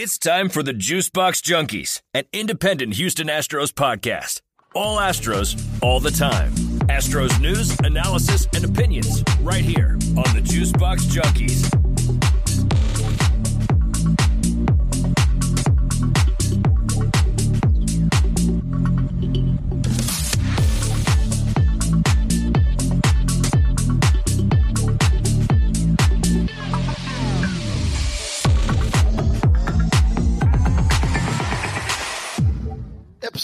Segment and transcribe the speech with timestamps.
[0.00, 4.42] It's time for the Juicebox Junkies, an independent Houston Astros podcast.
[4.72, 6.52] All Astros, all the time.
[6.86, 11.87] Astros news, analysis, and opinions right here on the Juicebox Junkies.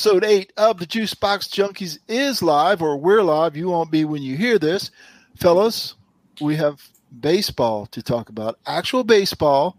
[0.04, 3.56] Episode 8 of the Juice Box Junkies is live, or we're live.
[3.56, 4.90] You won't be when you hear this.
[5.34, 5.94] Fellas,
[6.42, 6.86] we have
[7.20, 8.58] baseball to talk about.
[8.66, 9.78] Actual baseball,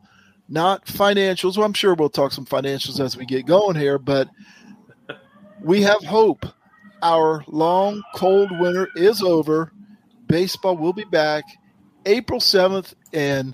[0.50, 1.58] not financials.
[1.58, 4.28] Well, I'm sure we'll talk some financials as we get going here, but
[5.62, 6.48] we have hope.
[7.04, 9.72] Our long, cold winter is over.
[10.26, 11.44] Baseball will be back
[12.08, 13.50] April 7th and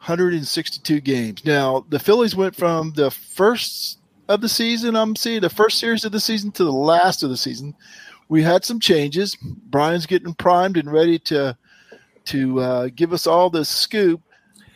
[0.00, 1.46] 162 games.
[1.46, 4.96] Now, the Phillies went from the first of the season.
[4.96, 7.74] I'm seeing the first series of the season to the last of the season.
[8.28, 9.36] We had some changes.
[9.42, 11.56] Brian's getting primed and ready to
[12.26, 14.20] to uh, give us all the scoop.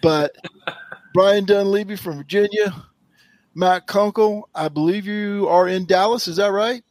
[0.03, 0.37] But
[1.15, 2.75] Brian Dunleavy from Virginia,
[3.55, 6.29] Matt Kunkel, I believe you are in Dallas.
[6.29, 6.85] Is that right?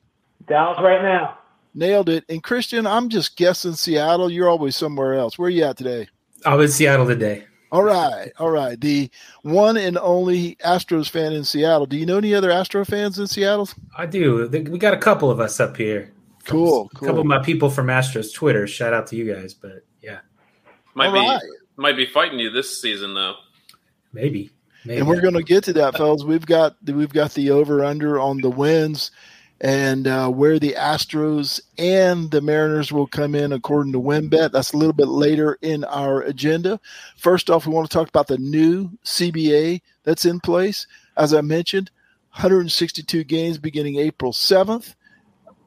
[0.47, 1.37] Dallas right now.
[1.73, 2.25] Nailed it.
[2.27, 4.31] And Christian, I'm just guessing Seattle.
[4.31, 5.37] You're always somewhere else.
[5.37, 6.07] Where are you at today?
[6.45, 7.45] I'm in Seattle today.
[7.71, 8.79] All right, all right.
[8.79, 9.09] The
[9.41, 11.85] one and only Astros fan in Seattle.
[11.85, 13.69] Do you know any other Astro fans in Seattle?
[13.97, 14.47] I do.
[14.49, 16.13] We got a couple of us up here.
[16.45, 16.89] Cool.
[16.95, 18.67] A couple of my people from Astros Twitter.
[18.67, 19.53] Shout out to you guys.
[19.53, 20.19] But yeah,
[20.93, 21.41] might all be right.
[21.75, 23.35] might be fighting you this season though.
[24.13, 24.51] Maybe.
[24.85, 24.99] Maybe.
[24.99, 26.23] And we're going to get to that, fellas.
[26.23, 29.11] We've got we've got the over under on the wins
[29.59, 34.51] and uh, where the Astros and the Mariners will come in according to WynnBET.
[34.51, 36.79] That's a little bit later in our agenda.
[37.17, 40.85] First off, we want to talk about the new CBA that's in place.
[41.15, 41.89] As I mentioned,
[42.31, 44.93] 162 games beginning April 7th,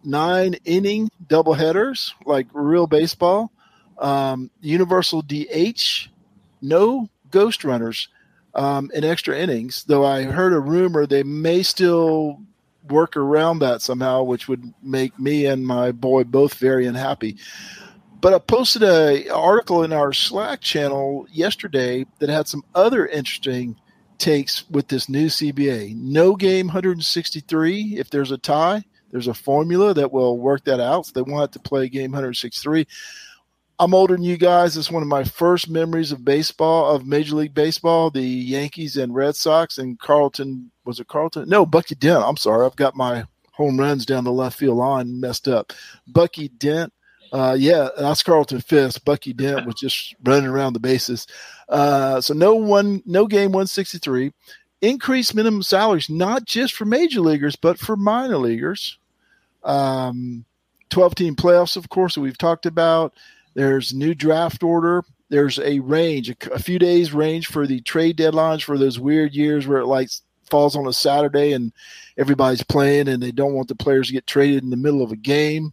[0.05, 3.51] nine inning doubleheaders like real baseball,
[3.99, 6.09] um, universal DH,
[6.63, 8.09] no ghost runners.
[8.53, 12.41] Um, in extra innings, though I heard a rumor they may still
[12.91, 17.37] work around that somehow, which would make me and my boy both very unhappy.
[18.21, 23.77] But I posted a article in our Slack channel yesterday that had some other interesting
[24.19, 25.97] takes with this new CBA.
[25.97, 28.85] No game 163 if there's a tie.
[29.11, 31.07] There's a formula that will work that out.
[31.07, 32.87] So they want to play game 163.
[33.81, 34.77] I'm older than you guys.
[34.77, 39.15] It's one of my first memories of baseball, of Major League Baseball, the Yankees and
[39.15, 40.71] Red Sox and Carlton.
[40.91, 41.49] Was it Carlton?
[41.49, 42.25] No, Bucky Dent.
[42.25, 42.67] I'm sorry.
[42.67, 45.73] I've got my home runs down the left field line messed up.
[46.05, 46.93] Bucky Dent.
[47.33, 49.05] Uh, yeah, that's Carlton Fisk.
[49.05, 51.29] Bucky Dent was just running around the bases.
[51.69, 54.33] Uh, so no one, no game 163.
[54.83, 58.99] Increased minimum salaries, not just for major leaguers, but for minor leaguers.
[59.63, 60.45] Um,
[60.89, 63.15] 12 team playoffs, of course, that we've talked about.
[63.55, 65.05] There's new draft order.
[65.29, 69.35] There's a range, a, a few days range for the trade deadlines for those weird
[69.35, 70.09] years where it like
[70.51, 71.73] falls on a Saturday and
[72.17, 75.13] everybody's playing and they don't want the players to get traded in the middle of
[75.13, 75.73] a game.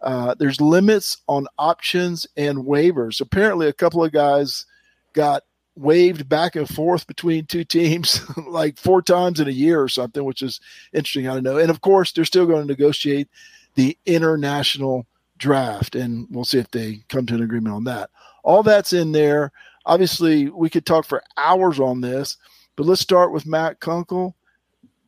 [0.00, 3.20] Uh, there's limits on options and waivers.
[3.20, 4.66] Apparently, a couple of guys
[5.14, 5.42] got
[5.76, 10.24] waived back and forth between two teams like four times in a year or something,
[10.24, 10.60] which is
[10.92, 11.28] interesting.
[11.28, 11.58] I don't know.
[11.58, 13.28] And of course, they're still going to negotiate
[13.74, 15.06] the international
[15.38, 18.10] draft, and we'll see if they come to an agreement on that.
[18.42, 19.52] All that's in there.
[19.84, 22.38] Obviously, we could talk for hours on this,
[22.76, 24.36] but let's start with Matt Kunkel.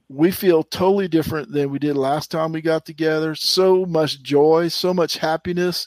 [0.09, 3.35] We feel totally different than we did last time we got together.
[3.35, 5.87] So much joy, so much happiness.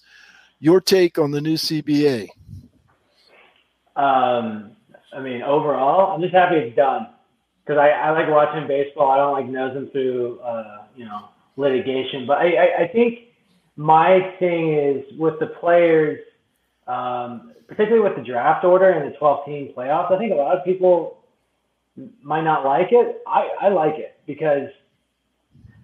[0.60, 2.30] Your take on the new CBA?
[3.96, 4.72] Um,
[5.12, 7.08] I mean, overall, I'm just happy it's done
[7.66, 9.10] because I, I like watching baseball.
[9.10, 12.28] I don't like nosing through, uh, you know, litigation.
[12.28, 13.20] But I, I, I think
[13.76, 16.20] my thing is with the players,
[16.86, 20.12] um, particularly with the draft order and the 12 team playoffs.
[20.12, 21.21] I think a lot of people
[22.22, 23.22] might not like it.
[23.28, 24.70] I, I like it because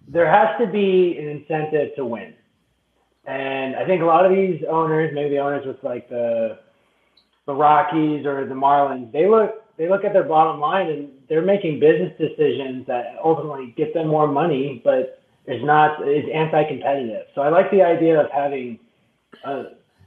[0.07, 2.33] there has to be an incentive to win.
[3.25, 6.59] And I think a lot of these owners, maybe the owners with like the
[7.45, 11.42] the Rockies or the Marlins, they look they look at their bottom line and they're
[11.42, 17.27] making business decisions that ultimately get them more money, but is not is anti-competitive.
[17.36, 18.80] So I like the idea of having
[19.44, 19.65] a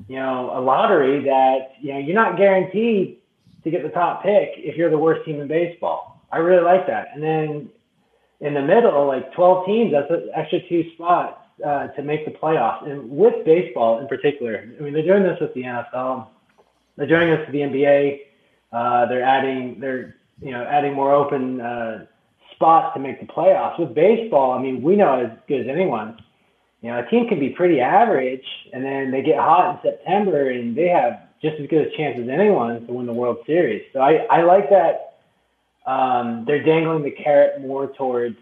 [0.09, 3.19] you know a lottery that you know you're not guaranteed
[3.65, 6.23] to get the top pick if you're the worst team in baseball.
[6.33, 7.09] I really like that.
[7.15, 7.69] And then
[8.41, 12.31] in the middle, like 12 teams, that's an extra two spots uh, to make the
[12.31, 12.89] playoffs.
[12.91, 16.29] And with baseball in particular, I mean they're doing this with the NFL,
[16.97, 18.21] they're doing this with the NBA.
[18.73, 22.07] Uh, they're adding they're you know, adding more open uh,
[22.55, 23.79] spots to make the playoffs.
[23.79, 26.17] With baseball, I mean, we know as good as anyone.
[26.83, 30.51] You know, a team can be pretty average, and then they get hot in September,
[30.51, 33.85] and they have just as good a chance as anyone to win the World Series.
[33.93, 35.11] So I, I like that
[35.87, 38.37] um, they're dangling the carrot more towards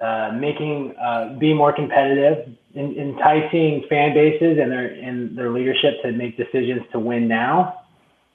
[0.00, 6.02] uh, making uh, be more competitive, in, enticing fan bases and their and their leadership
[6.02, 7.82] to make decisions to win now,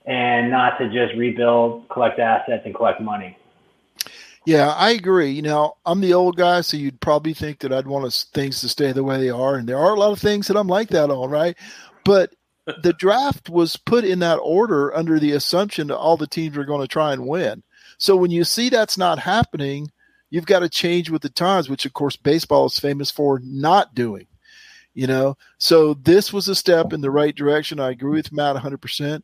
[0.05, 3.37] and not to just rebuild, collect assets, and collect money.
[4.45, 5.31] Yeah, I agree.
[5.31, 8.69] You know, I'm the old guy, so you'd probably think that I'd want things to
[8.69, 10.89] stay the way they are, and there are a lot of things that I'm like
[10.89, 11.57] that on, right?
[12.05, 12.33] But
[12.81, 16.65] the draft was put in that order under the assumption that all the teams are
[16.65, 17.63] going to try and win.
[17.97, 19.91] So when you see that's not happening,
[20.29, 23.93] you've got to change with the times, which of course baseball is famous for not
[23.95, 24.27] doing.
[24.93, 27.79] You know, so this was a step in the right direction.
[27.79, 29.21] I agree with Matt 100%.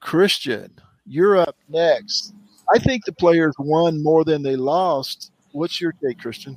[0.00, 0.72] Christian,
[1.06, 2.32] you're up next.
[2.72, 5.32] I think the players won more than they lost.
[5.52, 6.56] What's your take, Christian?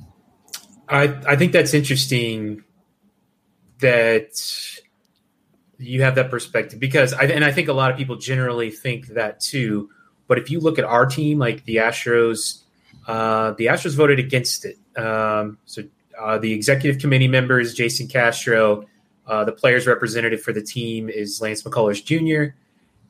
[0.88, 2.64] I I think that's interesting
[3.80, 4.32] that
[5.78, 9.08] you have that perspective because I and I think a lot of people generally think
[9.08, 9.90] that too.
[10.28, 12.62] But if you look at our team, like the Astros,
[13.08, 14.78] uh, the Astros voted against it.
[14.98, 15.84] Um, so
[16.20, 18.88] uh, the executive committee members, Jason Castro,
[19.28, 22.56] uh, the players representative for the team is Lance McCullers Jr.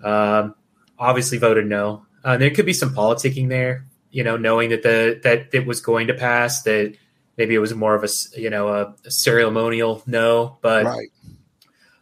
[0.06, 0.56] Um,
[0.98, 2.06] obviously voted no.
[2.24, 5.82] Uh, there could be some politicking there, you know, knowing that the that it was
[5.82, 6.64] going to pass.
[6.64, 6.96] That
[7.38, 11.10] maybe it was more of a you know a, a ceremonial no, but right.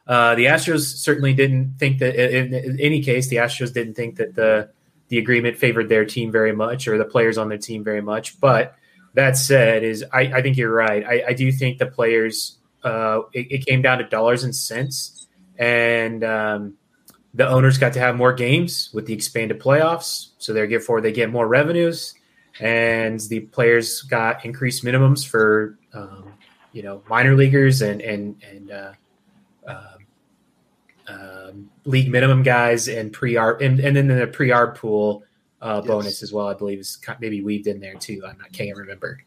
[0.06, 2.16] Uh, the Astros certainly didn't think that.
[2.16, 4.70] In, in, any case, the Astros didn't think that the
[5.08, 8.40] the agreement favored their team very much or the players on their team very much.
[8.40, 8.76] But
[9.14, 11.06] that said, is I, I think you're right.
[11.06, 12.58] I, I, do think the players.
[12.84, 15.28] Uh, it, it, came down to dollars and cents,
[15.58, 16.74] and um,
[17.34, 20.32] the owners got to have more games with the expanded playoffs.
[20.38, 22.14] So therefore, they get more revenues,
[22.60, 26.34] and the players got increased minimums for um,
[26.74, 28.72] you know minor leaguers and and and.
[28.72, 28.94] Uh,
[29.68, 30.04] um,
[31.86, 35.24] league minimum guys and pre arb and, and then the pre arb pool
[35.62, 35.88] uh, yes.
[35.88, 36.48] bonus as well.
[36.48, 38.21] I believe is maybe weaved in there too.
[38.27, 39.19] I'm not can't remember.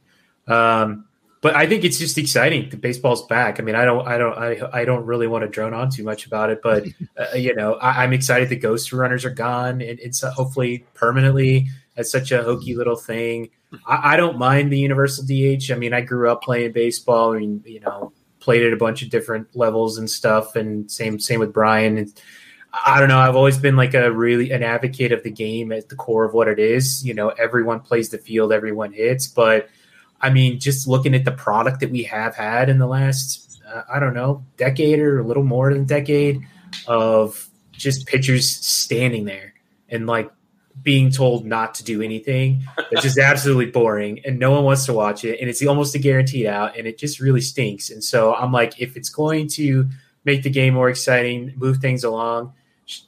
[0.46, 1.06] Um,
[1.42, 2.70] but I think it's just exciting.
[2.70, 3.60] The baseball's back.
[3.60, 6.02] I mean, I don't, I don't, I, I don't really want to drone on too
[6.02, 6.86] much about it, but
[7.16, 10.86] uh, you know, I, am excited the ghost runners are gone and it's uh, hopefully
[10.94, 11.68] permanently.
[11.96, 13.50] It's such a hokey little thing.
[13.86, 15.70] I, I, don't mind the universal DH.
[15.70, 17.34] I mean, I grew up playing baseball.
[17.34, 18.12] I mean, you know,
[18.46, 20.54] played at a bunch of different levels and stuff.
[20.54, 21.98] And same same with Brian.
[21.98, 22.22] And
[22.86, 23.18] I don't know.
[23.18, 26.32] I've always been like a really an advocate of the game at the core of
[26.32, 27.04] what it is.
[27.04, 29.26] You know, everyone plays the field, everyone hits.
[29.26, 29.68] But
[30.20, 33.82] I mean, just looking at the product that we have had in the last, uh,
[33.92, 36.40] I don't know, decade or a little more than decade
[36.86, 39.54] of just pitchers standing there
[39.88, 40.30] and like
[40.82, 42.64] being told not to do anything.
[42.90, 45.40] It's just absolutely boring, and no one wants to watch it.
[45.40, 47.90] And it's almost a guaranteed out, and it just really stinks.
[47.90, 49.88] And so I'm like, if it's going to
[50.24, 52.52] make the game more exciting, move things along,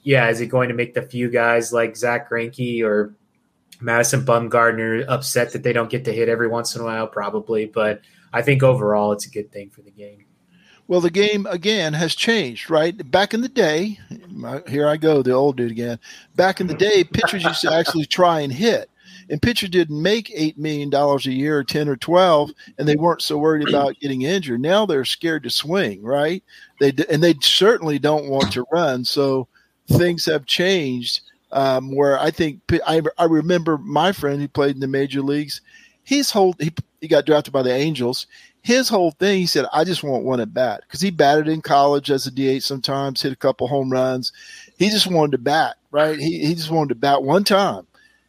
[0.03, 3.15] yeah, is it going to make the few guys like Zack Greinke or
[3.79, 7.07] Madison Bumgarner upset that they don't get to hit every once in a while?
[7.07, 8.01] Probably, but
[8.33, 10.25] I think overall it's a good thing for the game.
[10.89, 13.11] Well, the game again has changed, right?
[13.11, 13.99] Back in the day,
[14.67, 15.99] here I go, the old dude again.
[16.35, 18.89] Back in the day, pitchers used to actually try and hit,
[19.29, 22.95] and pitchers didn't make eight million dollars a year, or ten or twelve, and they
[22.95, 24.61] weren't so worried about getting injured.
[24.61, 26.43] Now they're scared to swing, right?
[26.79, 29.05] They and they certainly don't want to run.
[29.05, 29.47] So
[29.89, 31.21] things have changed.
[31.51, 35.61] Um, where I think I, I remember my friend who played in the major leagues.
[36.03, 38.25] He's whole he, he got drafted by the Angels
[38.61, 41.61] his whole thing, he said, I just want one at bat because he batted in
[41.61, 44.33] college as a DH sometimes, hit a couple home runs.
[44.77, 46.19] He just wanted to bat, right?
[46.19, 47.87] He, he just wanted to bat one time.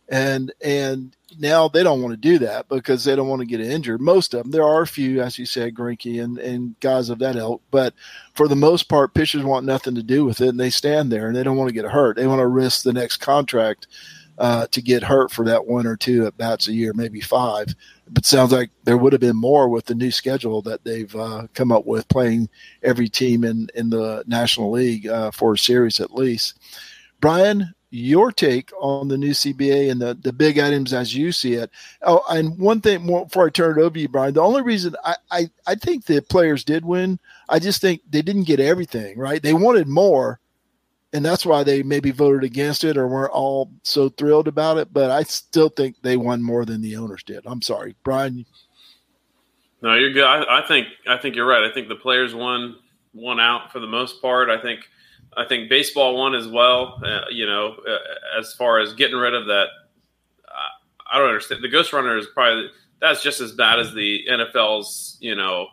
[0.08, 3.60] And, and now they don't want to do that because they don't want to get
[3.60, 4.00] injured.
[4.00, 7.20] Most of them, there are a few, as you said, Greinke and, and guys of
[7.20, 7.94] that ilk, but
[8.34, 11.28] for the most part, pitchers want nothing to do with it and they stand there
[11.28, 12.16] and they don't want to get hurt.
[12.16, 13.86] They want to risk the next contract
[14.38, 17.74] uh, to get hurt for that one or two at bats a year, maybe five.
[18.12, 21.46] But sounds like there would have been more with the new schedule that they've uh,
[21.54, 22.48] come up with, playing
[22.82, 26.58] every team in in the National League uh, for a series at least.
[27.20, 31.54] Brian, your take on the new CBA and the, the big items as you see
[31.54, 31.70] it.
[32.02, 34.62] Oh, and one thing more before I turn it over to you, Brian, the only
[34.62, 38.60] reason I, I, I think the players did win, I just think they didn't get
[38.60, 39.42] everything, right?
[39.42, 40.39] They wanted more,
[41.12, 44.92] and that's why they maybe voted against it or weren't all so thrilled about it.
[44.92, 47.44] But I still think they won more than the owners did.
[47.46, 48.44] I'm sorry, Brian.
[49.82, 50.24] No, you're good.
[50.24, 51.68] I, I think I think you're right.
[51.68, 52.76] I think the players won
[53.14, 54.50] won out for the most part.
[54.50, 54.80] I think
[55.36, 57.00] I think baseball won as well.
[57.04, 59.68] Uh, you know, uh, as far as getting rid of that
[61.10, 61.62] I don't understand.
[61.62, 65.66] The ghost runner is probably that's just as bad as the NFL's you know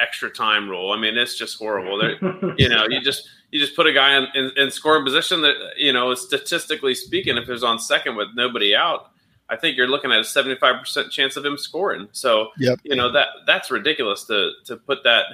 [0.00, 0.92] extra time rule.
[0.92, 2.02] I mean, it's just horrible.
[2.58, 5.54] you know, you just you just put a guy in, in, in scoring position that
[5.76, 9.10] you know, statistically speaking, if it's on second with nobody out,
[9.48, 12.08] I think you're looking at a 75% chance of him scoring.
[12.12, 12.78] So, yep.
[12.82, 15.26] you know, that that's ridiculous to to put that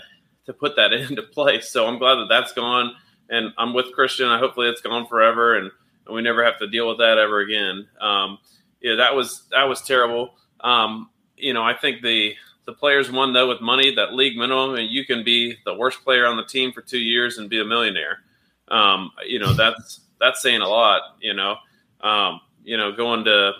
[0.46, 1.68] to put that into place.
[1.70, 2.94] So I'm glad that that's gone
[3.28, 4.28] and I'm with Christian.
[4.28, 5.70] I hopefully it's gone forever and,
[6.06, 7.88] and we never have to deal with that ever again.
[8.00, 8.38] Um,
[8.80, 10.34] yeah, that was that was terrible.
[10.60, 12.34] Um, you know, I think the
[12.66, 16.02] the players won though with money that league minimum, and you can be the worst
[16.04, 18.20] player on the team for two years and be a millionaire.
[18.68, 21.02] Um, you know, that's that's saying a lot.
[21.20, 21.56] You know,
[22.00, 23.52] um, you know, going to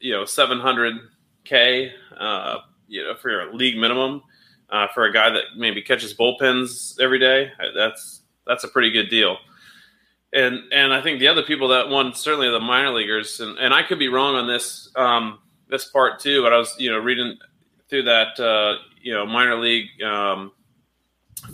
[0.00, 4.22] you know 700k, uh, you know, for your league minimum
[4.70, 7.52] uh, for a guy that maybe catches bullpens every day.
[7.74, 9.36] That's that's a pretty good deal.
[10.32, 13.72] And and I think the other people that won certainly the minor leaguers, and, and
[13.72, 15.38] I could be wrong on this um,
[15.68, 17.38] this part too, but I was you know reading
[17.88, 20.52] through that uh, you know minor league um,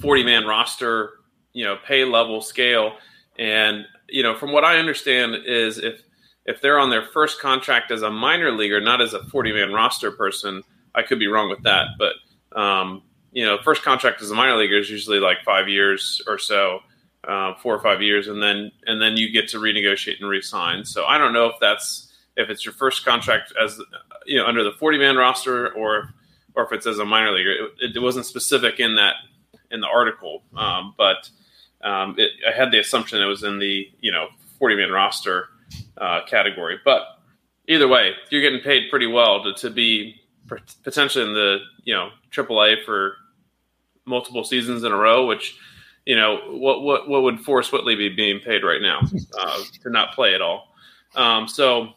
[0.01, 1.11] forty man roster
[1.53, 2.97] you know pay level scale,
[3.39, 6.03] and you know from what I understand is if
[6.47, 9.73] if they're on their first contract as a minor leaguer, not as a 40 man
[9.73, 10.63] roster person,
[10.95, 11.89] I could be wrong with that.
[11.99, 12.15] But,
[12.59, 16.39] um, you know, first contract as a minor leaguer is usually like five years or
[16.39, 16.81] so,
[17.27, 20.85] uh, four or five years, and then and then you get to renegotiate and resign.
[20.85, 23.81] So I don't know if that's if it's your first contract as
[24.27, 26.15] you know under the 40 man roster or
[26.55, 27.69] or if it's as a minor leaguer.
[27.81, 29.15] It, it wasn't specific in that
[29.71, 31.29] in the article, um, but
[31.83, 35.49] um, it, I had the assumption it was in the you know 40 man roster
[35.99, 36.79] uh, category.
[36.85, 37.03] But
[37.69, 40.21] either way, you're getting paid pretty well to, to be
[40.83, 43.17] potentially in the you know AAA for
[44.05, 45.57] multiple seasons in a row, which
[46.07, 49.01] you know what what what would Forrest Whitley be being paid right now
[49.39, 50.75] uh, to not play at all?
[51.15, 51.95] Um, so.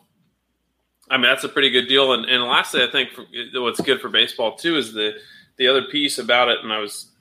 [1.10, 3.26] I mean that's a pretty good deal, and, and lastly, I think for,
[3.62, 5.14] what's good for baseball too is the
[5.58, 7.12] the other piece about it, and I was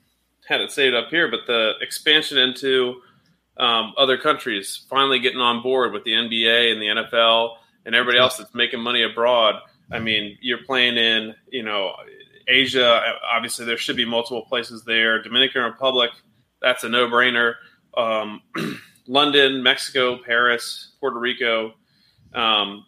[0.47, 3.01] had it saved up here, but the expansion into
[3.57, 8.19] um, other countries finally getting on board with the NBA and the NFL and everybody
[8.19, 9.55] else that's making money abroad.
[9.91, 11.93] I mean, you're playing in, you know,
[12.47, 13.01] Asia.
[13.33, 15.21] Obviously, there should be multiple places there.
[15.21, 16.11] Dominican Republic,
[16.61, 17.55] that's a no brainer.
[17.95, 18.41] Um,
[19.07, 21.73] London, Mexico, Paris, Puerto Rico.
[22.33, 22.85] Um,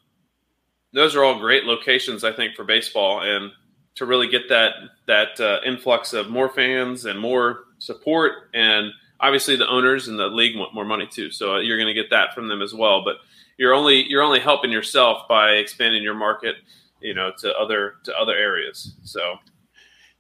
[0.94, 3.52] those are all great locations, I think, for baseball, and
[3.96, 4.74] to really get that
[5.08, 10.28] that uh, influx of more fans and more support and obviously the owners and the
[10.28, 13.04] league want more money too, so you're going to get that from them as well.
[13.04, 13.18] But
[13.58, 16.56] you're only you're only helping yourself by expanding your market,
[17.02, 18.96] you know, to other to other areas.
[19.04, 19.38] So.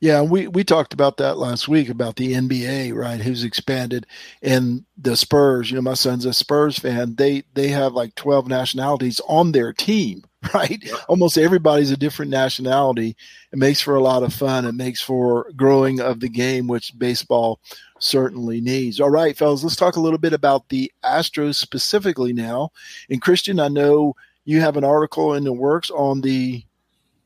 [0.01, 3.19] Yeah, we, we talked about that last week about the NBA, right?
[3.19, 4.07] Who's expanded
[4.41, 5.69] and the Spurs.
[5.69, 7.15] You know, my son's a Spurs fan.
[7.15, 10.89] They they have like twelve nationalities on their team, right?
[11.07, 13.15] Almost everybody's a different nationality.
[13.51, 14.65] It makes for a lot of fun.
[14.65, 17.59] It makes for growing of the game, which baseball
[17.99, 18.99] certainly needs.
[19.01, 22.71] All right, fellas, let's talk a little bit about the Astros specifically now.
[23.09, 24.15] And Christian, I know
[24.45, 26.63] you have an article in the works on the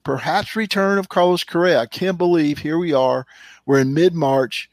[0.03, 1.79] perhaps return of Carlos Correa.
[1.79, 3.25] I can't believe here we are.
[3.65, 4.70] We're in mid March,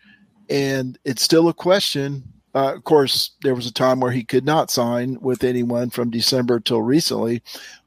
[0.49, 2.25] and it's still a question.
[2.55, 6.11] Uh, of course, there was a time where he could not sign with anyone from
[6.11, 7.43] December till recently,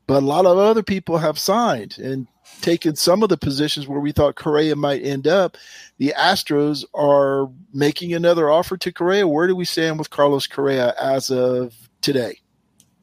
[0.07, 2.27] but a lot of other people have signed and
[2.61, 5.57] taken some of the positions where we thought Correa might end up.
[5.97, 9.27] The Astros are making another offer to Correa.
[9.27, 12.39] Where do we stand with Carlos Correa as of today?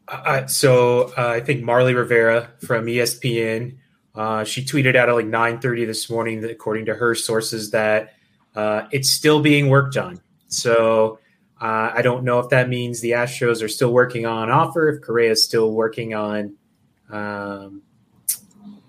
[0.09, 3.79] Uh, so uh, I think Marly Rivera from ESPN,
[4.15, 8.15] uh, she tweeted out at like 9:30 this morning, that according to her sources, that
[8.57, 10.21] uh, it's still being worked on.
[10.49, 11.21] So
[11.61, 15.01] uh, I don't know if that means the Astros are still working on offer, if
[15.01, 16.57] Correa is still working on
[17.13, 17.83] um,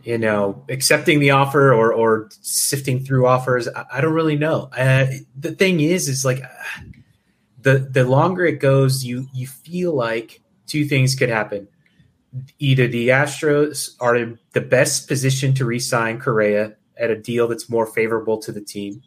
[0.03, 3.67] you know, accepting the offer or or sifting through offers.
[3.67, 4.69] I, I don't really know.
[4.75, 5.07] Uh,
[5.39, 6.41] the thing is, is like
[7.61, 11.67] the the longer it goes, you you feel like two things could happen.
[12.59, 17.69] Either the Astros are in the best position to re-sign Correa at a deal that's
[17.69, 19.01] more favorable to the team,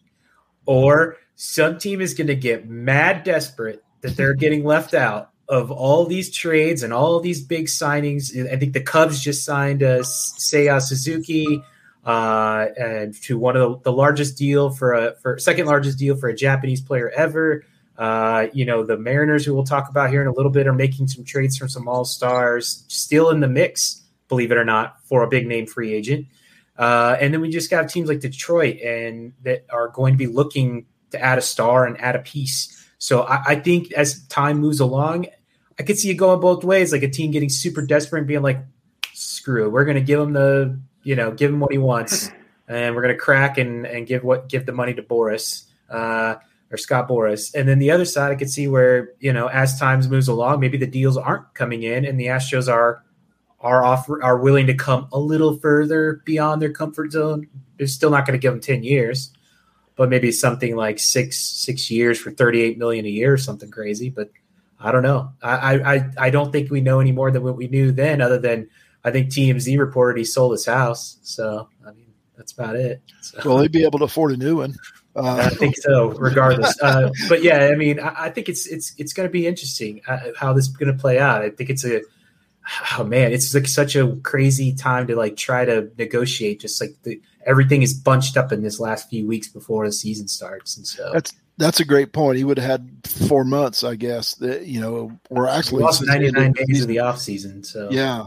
[0.66, 5.70] or some team is going to get mad desperate that they're getting left out of
[5.70, 8.34] all these trades and all these big signings.
[8.50, 11.62] I think the Cubs just signed a Seiya Suzuki
[12.04, 16.16] uh, and to one of the, the, largest deal for a for second largest deal
[16.16, 17.64] for a Japanese player ever.
[17.96, 20.74] Uh, you know, the Mariners, who we'll talk about here in a little bit, are
[20.74, 24.96] making some trades from some all stars, still in the mix, believe it or not,
[25.04, 26.26] for a big name free agent.
[26.76, 30.26] Uh, and then we just got teams like Detroit and that are going to be
[30.26, 32.73] looking to add a star and add a piece.
[32.98, 35.26] So I, I, think as time moves along,
[35.78, 36.92] I could see it going both ways.
[36.92, 38.58] Like a team getting super desperate and being like,
[39.12, 39.70] screw it.
[39.70, 42.30] We're going to give him the you know give him what he wants,
[42.68, 46.36] and we're going to crack and and give what give the money to Boras." Uh,
[46.70, 47.54] or Scott Boras.
[47.54, 50.60] And then the other side, I could see where you know as times moves along,
[50.60, 53.04] maybe the deals aren't coming in, and the Astros are
[53.60, 57.46] are offer are willing to come a little further beyond their comfort zone.
[57.78, 59.32] They're still not going to give them ten years,
[59.96, 63.70] but maybe something like six six years for thirty eight million a year or something
[63.70, 64.10] crazy.
[64.10, 64.30] But
[64.80, 65.32] I don't know.
[65.42, 68.38] I I I don't think we know any more than what we knew then, other
[68.38, 68.68] than
[69.04, 71.18] I think TMZ reported he sold his house.
[71.22, 73.00] So I mean that's about it.
[73.20, 73.40] So.
[73.44, 74.74] Well, he'd be able to afford a new one.
[75.16, 76.76] Uh, I think so, regardless.
[76.82, 80.02] Uh, but yeah, I mean, I, I, think it's it's it's going to be interesting
[80.08, 81.42] uh, how this is going to play out.
[81.42, 82.02] I think it's a
[82.98, 86.60] oh man, it's like such a crazy time to like try to negotiate.
[86.60, 90.28] Just like the, everything is bunched up in this last few weeks before the season
[90.28, 92.38] starts, and so that's that's a great point.
[92.38, 94.34] He would have had four months, I guess.
[94.36, 97.64] That you know, or actually lost ninety nine days of the off season.
[97.64, 98.26] So yeah,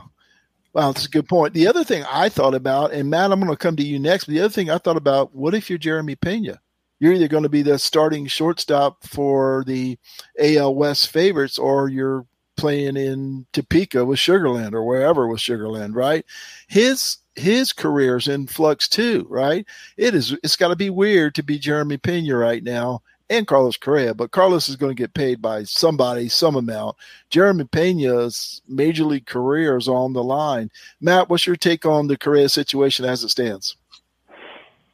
[0.77, 1.55] Wow, that's a good point.
[1.55, 4.25] The other thing I thought about, and Matt, I'm going to come to you next.
[4.25, 6.61] But the other thing I thought about, what if you're Jeremy Pena?
[6.99, 9.97] You're either going to be the starting shortstop for the
[10.39, 12.27] AL West favorites, or you're
[12.57, 16.25] playing in Topeka with Sugarland or wherever with Sugarland, right?
[16.67, 19.65] His his career's in flux too, right?
[19.95, 20.35] It is.
[20.43, 24.31] It's got to be weird to be Jeremy Pena right now and Carlos Correa, but
[24.31, 26.95] Carlos is going to get paid by somebody some amount.
[27.29, 30.71] Jeremy Pena's major league career is on the line.
[31.01, 33.75] Matt, what's your take on the Correa situation as it stands?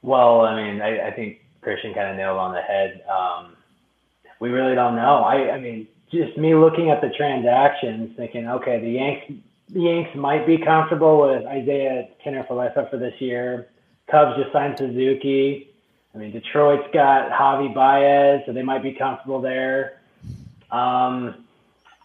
[0.01, 3.03] Well, I mean, I, I think Christian kind of nailed on the head.
[3.09, 3.55] Um,
[4.39, 5.23] we really don't know.
[5.23, 9.33] I, I mean, just me looking at the transactions, thinking, okay, the Yanks,
[9.69, 13.69] the Yanks might be comfortable with Isiah Kiner-Falefa for this year.
[14.09, 15.69] Cubs just signed Suzuki.
[16.13, 20.01] I mean, Detroit's got Javi Baez, so they might be comfortable there.
[20.71, 21.45] Um,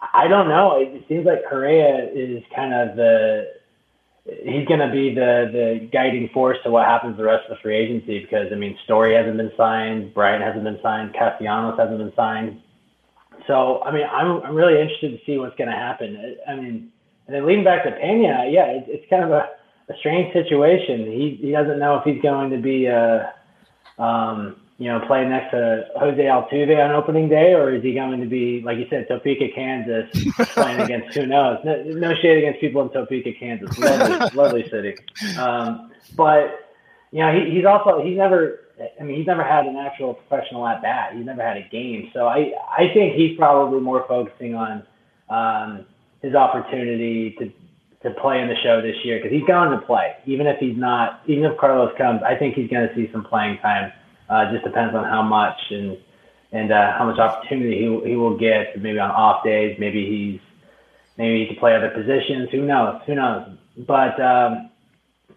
[0.01, 0.81] I don't know.
[0.81, 3.53] It seems like Correa is kind of the
[4.25, 7.63] he's going to be the the guiding force to what happens the rest of the
[7.63, 11.99] free agency because I mean, Story hasn't been signed, Bryant hasn't been signed, Castellanos hasn't
[11.99, 12.63] been signed.
[13.49, 16.37] So I mean, I'm I'm really interested to see what's going to happen.
[16.47, 16.93] I mean,
[17.27, 19.49] and then leading back to Pena, yeah, it, it's kind of a,
[19.89, 21.11] a strange situation.
[21.11, 23.35] He he doesn't know if he's going to be a
[23.99, 28.21] um, you know, play next to Jose Altuve on opening day, or is he going
[28.21, 30.09] to be, like you said, Topeka, Kansas,
[30.55, 31.59] playing against who knows?
[31.65, 34.95] No, no shade against people in Topeka, Kansas, lovely, lovely city.
[35.37, 36.71] Um, but
[37.11, 38.61] you know, he, he's also he's never.
[39.01, 41.13] I mean, he's never had an actual professional at bat.
[41.15, 42.11] He's never had a game.
[42.13, 44.87] So I I think he's probably more focusing on
[45.29, 45.87] um,
[46.23, 47.53] his opportunity to
[48.03, 50.15] to play in the show this year because he's going to play.
[50.27, 53.25] Even if he's not, even if Carlos comes, I think he's going to see some
[53.25, 53.93] playing time.
[54.31, 55.99] Uh, just depends on how much and
[56.53, 58.81] and uh, how much opportunity he he will get.
[58.81, 60.41] Maybe on off days, maybe he's
[61.17, 62.49] maybe he can play other positions.
[62.53, 63.01] Who knows?
[63.07, 63.49] Who knows?
[63.77, 64.71] But um,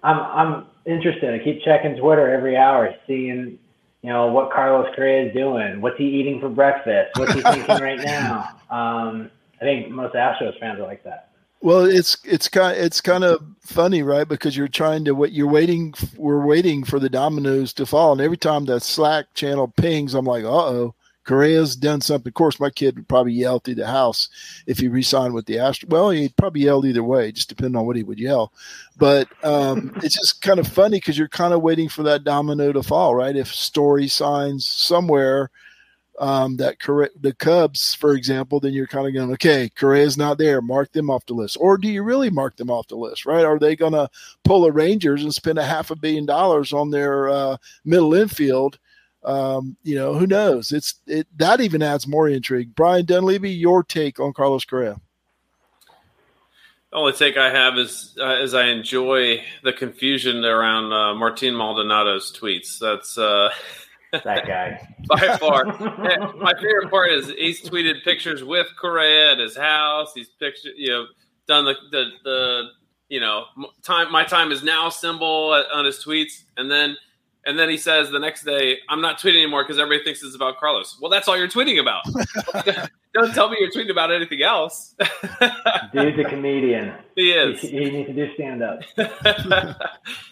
[0.03, 1.33] I'm I'm interested.
[1.33, 3.59] I keep checking Twitter every hour, seeing
[4.01, 5.81] you know what Carlos Correa is doing.
[5.81, 7.11] What's he eating for breakfast?
[7.17, 8.49] What's he thinking right now?
[8.69, 11.29] Um, I think most Astros fans are like that.
[11.61, 14.27] Well, it's it's kind it's kind of funny, right?
[14.27, 15.93] Because you're trying to what you're waiting.
[16.17, 20.25] We're waiting for the dominoes to fall, and every time the Slack channel pings, I'm
[20.25, 22.29] like, uh oh, Correa's done something.
[22.29, 24.29] Of course, my kid would probably yell through the house
[24.65, 25.89] if he resigned with the Astros.
[25.89, 28.51] Well, he'd probably yell either way, just depending on what he would yell.
[28.97, 32.71] But um, it's just kind of funny because you're kind of waiting for that domino
[32.71, 33.35] to fall, right?
[33.35, 35.51] If Story signs somewhere
[36.19, 40.37] um, that correct the Cubs, for example, then you're kind of going, okay, Correa's not
[40.37, 41.57] there, mark them off the list.
[41.59, 43.45] Or do you really mark them off the list, right?
[43.45, 44.09] Are they going to
[44.43, 48.77] pull a Rangers and spend a half a billion dollars on their uh, middle infield?
[49.23, 50.71] Um, you know, who knows?
[50.71, 52.75] It's it that even adds more intrigue.
[52.75, 54.99] Brian Dunleavy, your take on Carlos Correa?
[56.91, 61.53] The only take I have is uh, is I enjoy the confusion around uh, Martin
[61.53, 62.79] Maldonado's tweets.
[62.79, 63.49] That's uh,
[64.11, 65.65] that guy by far.
[65.65, 70.13] my favorite part is he's tweeted pictures with Correa at his house.
[70.13, 71.05] He's pictured, you know,
[71.47, 72.63] done the the, the
[73.07, 73.45] you know
[73.83, 74.11] time.
[74.11, 76.97] My time is now symbol on his tweets, and then
[77.45, 80.35] and then he says the next day, "I'm not tweeting anymore because everybody thinks it's
[80.35, 82.03] about Carlos." Well, that's all you're tweeting about.
[83.13, 84.95] Don't tell me you're tweeting about anything else.
[85.93, 86.93] Dude's a comedian.
[87.15, 87.59] He is.
[87.59, 88.81] He, he needs to do stand up.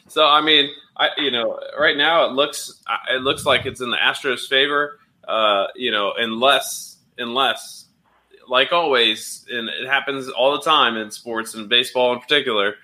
[0.08, 3.90] so I mean, I you know, right now it looks it looks like it's in
[3.90, 5.00] the Astros' favor.
[5.28, 7.86] Uh, you know, unless unless
[8.48, 12.76] like always, and it happens all the time in sports and baseball in particular,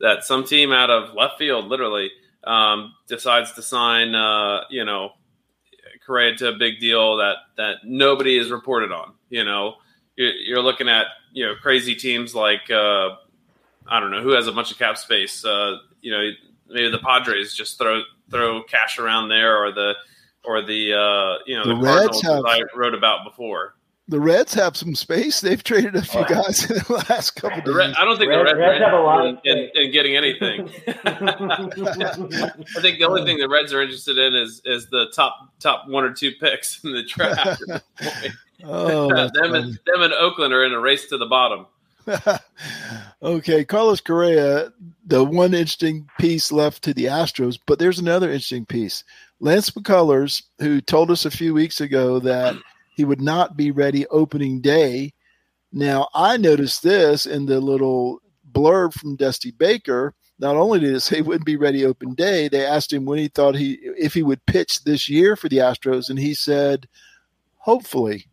[0.00, 2.10] that some team out of left field, literally,
[2.44, 5.12] um, decides to sign, uh, you know,
[6.04, 9.14] Correa to a big deal that that nobody is reported on.
[9.30, 9.76] You know,
[10.16, 13.10] you're, looking at you know crazy teams like uh,
[13.86, 15.44] I don't know who has a bunch of cap space.
[15.44, 16.30] Uh, you know,
[16.68, 19.94] maybe the Padres just throw throw cash around there, or the
[20.44, 23.74] or the uh, you know the, the Reds have, I wrote about before.
[24.08, 25.40] The Reds have some space.
[25.40, 26.24] They've traded a few oh.
[26.24, 27.94] guys in the last couple of days.
[27.96, 30.68] I don't think Red, the Reds, Reds have a lot in, in, in getting anything.
[31.04, 35.88] I think the only thing the Reds are interested in is is the top top
[35.88, 37.62] one or two picks in the draft.
[38.64, 41.66] oh, them, and, them and Oakland are in a race to the bottom.
[43.22, 44.72] okay, Carlos Correa,
[45.06, 49.04] the one interesting piece left to the Astros, but there's another interesting piece.
[49.38, 52.56] Lance McCullers, who told us a few weeks ago that
[52.94, 55.14] he would not be ready opening day.
[55.72, 60.14] Now, I noticed this in the little blurb from Dusty Baker.
[60.38, 63.18] Not only did it say he wouldn't be ready open day, they asked him when
[63.18, 66.88] he thought he if he would pitch this year for the Astros, and he said,
[67.56, 68.26] hopefully.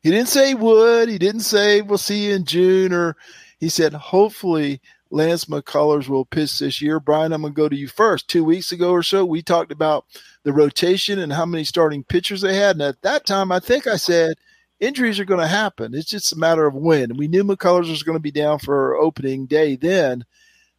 [0.00, 1.08] He didn't say he would.
[1.08, 3.16] He didn't say we'll see you in June, or
[3.60, 6.98] he said hopefully Lance McCullers will pitch this year.
[6.98, 8.26] Brian, I'm to go to you first.
[8.26, 10.06] Two weeks ago or so, we talked about
[10.44, 12.76] the rotation and how many starting pitchers they had.
[12.76, 14.36] And at that time, I think I said
[14.80, 15.94] injuries are going to happen.
[15.94, 17.16] It's just a matter of when.
[17.16, 20.24] We knew McCullers was going to be down for opening day then.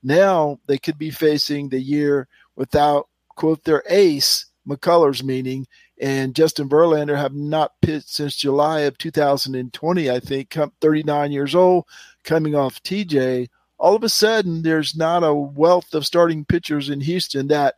[0.04, 5.66] Now they could be facing the year without, quote, their ace, McCullers meaning,
[6.02, 11.86] and Justin Verlander have not pitched since July of 2020, I think, 39 years old,
[12.24, 13.48] coming off TJ
[13.84, 17.76] all of a sudden there's not a wealth of starting pitchers in Houston that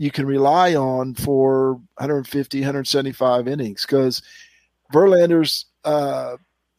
[0.00, 4.22] you can rely on for 150, 175 innings because
[4.90, 6.38] Verlander's uh,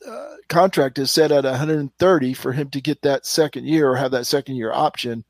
[0.09, 4.09] uh, contract is set at 130 for him to get that second year or have
[4.09, 5.23] that second year option.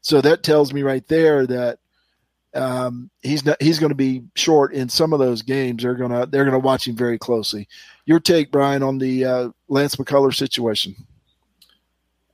[0.00, 1.78] So that tells me right there that
[2.54, 5.84] um, he's not he's going to be short in some of those games.
[5.84, 7.68] They're gonna they're gonna watch him very closely.
[8.04, 10.96] Your take, Brian, on the uh, Lance McCullers situation?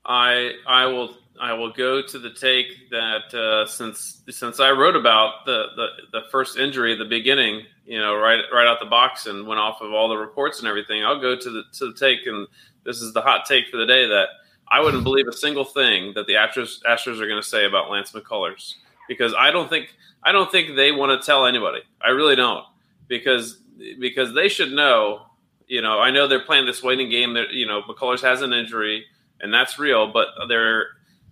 [0.06, 4.96] I I will I will go to the take that uh, since since I wrote
[4.96, 8.86] about the, the the first injury at the beginning, you know, right right out the
[8.86, 11.04] box and went off of all the reports and everything.
[11.04, 12.46] I'll go to the to the take, and
[12.84, 14.28] this is the hot take for the day that
[14.68, 17.90] I wouldn't believe a single thing that the Astros Astros are going to say about
[17.90, 18.74] Lance McCullers
[19.08, 21.80] because I don't think I don't think they want to tell anybody.
[22.00, 22.64] I really don't
[23.08, 23.58] because
[23.98, 25.26] because they should know.
[25.66, 27.34] You know, I know they're playing this waiting game.
[27.34, 29.06] That you know, McCullers has an injury
[29.40, 30.12] and that's real.
[30.12, 30.88] But they're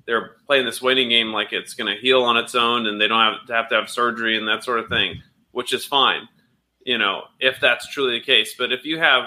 [0.07, 3.09] they're playing this waiting game like it's going to heal on its own, and they
[3.09, 6.29] don't have to have to have surgery and that sort of thing, which is fine,
[6.85, 8.55] you know, if that's truly the case.
[8.57, 9.25] But if you have,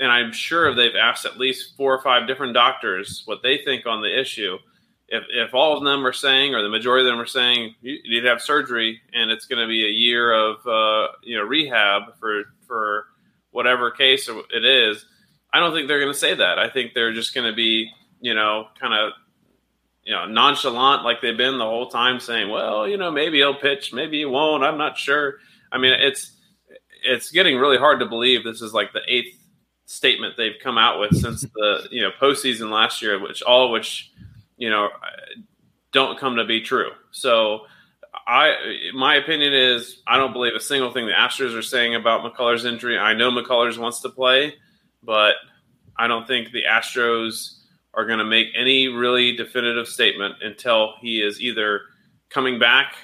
[0.00, 3.86] and I'm sure they've asked at least four or five different doctors what they think
[3.86, 4.58] on the issue.
[5.06, 7.98] If, if all of them are saying, or the majority of them are saying, you
[8.08, 11.44] need to have surgery, and it's going to be a year of uh, you know
[11.44, 13.06] rehab for for
[13.50, 15.04] whatever case it is,
[15.52, 16.58] I don't think they're going to say that.
[16.58, 17.90] I think they're just going to be
[18.24, 19.12] you know, kind of,
[20.04, 23.54] you know, nonchalant like they've been the whole time, saying, "Well, you know, maybe he'll
[23.54, 24.62] pitch, maybe he won't.
[24.62, 25.36] I'm not sure."
[25.72, 26.32] I mean, it's
[27.02, 29.34] it's getting really hard to believe this is like the eighth
[29.86, 33.70] statement they've come out with since the you know postseason last year, which all of
[33.70, 34.10] which
[34.56, 34.88] you know
[35.92, 36.90] don't come to be true.
[37.10, 37.66] So.
[38.26, 38.54] I
[38.94, 42.64] my opinion is I don't believe a single thing the Astros are saying about McCullers'
[42.64, 42.96] injury.
[42.96, 44.54] I know McCullers wants to play,
[45.02, 45.34] but
[45.98, 47.63] I don't think the Astros
[47.96, 51.82] are going to make any really definitive statement until he is either
[52.30, 52.96] coming back,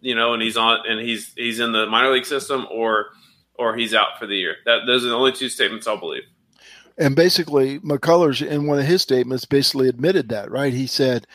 [0.00, 3.10] you know, and he's on and he's he's in the minor league system or
[3.54, 4.56] or he's out for the year.
[4.64, 6.24] That those are the only two statements I'll believe.
[6.98, 10.74] And basically, McCullers in one of his statements basically admitted that, right?
[10.74, 11.26] He said,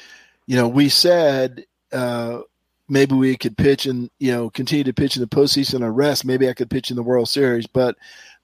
[0.45, 2.41] you know, we said uh,
[2.87, 6.25] maybe we could pitch and you know continue to pitch in the postseason or rest.
[6.25, 7.95] Maybe I could pitch in the World Series, but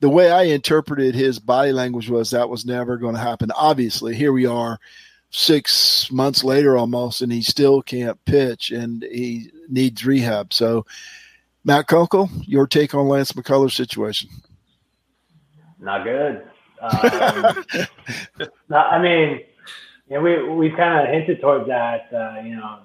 [0.04, 3.52] the way I interpreted his body language was that was never going to happen.
[3.52, 4.78] Obviously, here we are
[5.30, 10.52] six months later almost, and he still can't pitch and he needs rehab.
[10.52, 10.86] So,
[11.64, 14.30] Matt Kunkel, your take on Lance McCullers' situation?
[15.80, 16.48] Not good.
[16.84, 17.64] Um,
[18.68, 19.40] not, I mean,
[20.10, 22.10] you know, we we kind of hinted towards that.
[22.12, 22.80] Uh, you know,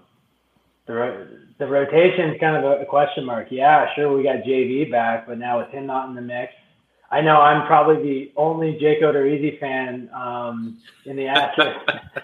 [0.87, 3.49] the the rotation is kind of a, a question mark.
[3.51, 6.53] Yeah, sure, we got JV back, but now with him not in the mix,
[7.11, 11.81] I know I'm probably the only Jake Odorizzi fan um, in the Astros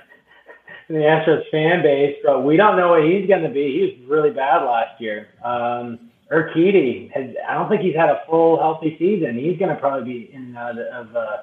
[0.88, 3.72] in the Astros fan base, but we don't know what he's going to be.
[3.72, 5.28] He was really bad last year.
[5.42, 9.38] Um, Urquidy has, I don't think he's had a full healthy season.
[9.38, 11.36] He's going to probably be in uh, the, of uh,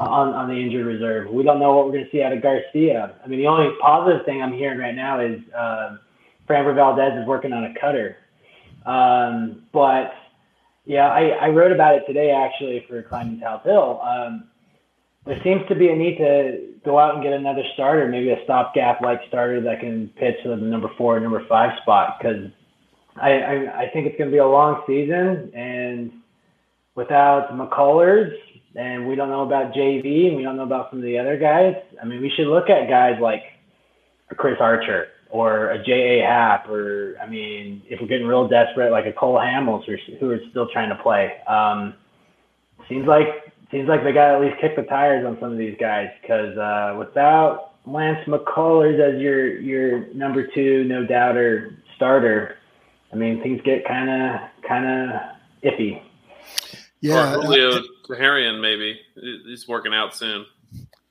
[0.00, 1.30] on on the injured reserve.
[1.30, 3.14] We don't know what we're going to see out of Garcia.
[3.22, 5.96] I mean, the only positive thing I'm hearing right now is uh,
[6.48, 8.16] Framber Valdez is working on a cutter,
[8.86, 10.12] um, but
[10.88, 14.00] yeah, I, I wrote about it today actually for climbing Tal's Hill.
[14.02, 14.48] Um,
[15.26, 18.42] there seems to be a need to go out and get another starter, maybe a
[18.44, 22.16] stopgap like starter that can pitch to the number four, number five spot.
[22.18, 22.46] Because
[23.20, 26.10] I, I, I think it's going to be a long season, and
[26.94, 28.32] without McCullers,
[28.74, 31.36] and we don't know about JV, and we don't know about some of the other
[31.36, 31.74] guys.
[32.02, 33.42] I mean, we should look at guys like
[34.38, 36.24] Chris Archer or a J.A.
[36.24, 39.84] Happ, or I mean, if we're getting real desperate, like a Cole Hamels,
[40.18, 41.32] who are still trying to play.
[41.46, 41.94] Um,
[42.88, 45.58] seems like seems like they got to at least kick the tires on some of
[45.58, 52.56] these guys because uh, without Lance McCullers as your your number two, no doubter starter,
[53.12, 55.20] I mean things get kind of kind of
[55.62, 56.02] iffy.
[57.00, 57.82] Yeah, or Julio
[58.16, 60.46] Harrion maybe he's working out soon.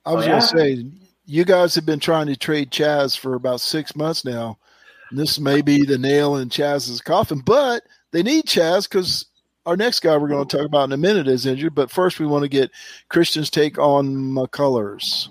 [0.05, 0.39] I was oh, yeah?
[0.39, 0.85] gonna say
[1.27, 4.57] you guys have been trying to trade Chas for about six months now.
[5.11, 9.25] and This may be the nail in Chas's coffin, but they need Chas because
[9.65, 11.75] our next guy we're going to talk about in a minute is injured.
[11.75, 12.71] But first, we want to get
[13.09, 15.27] Christian's take on McCullers.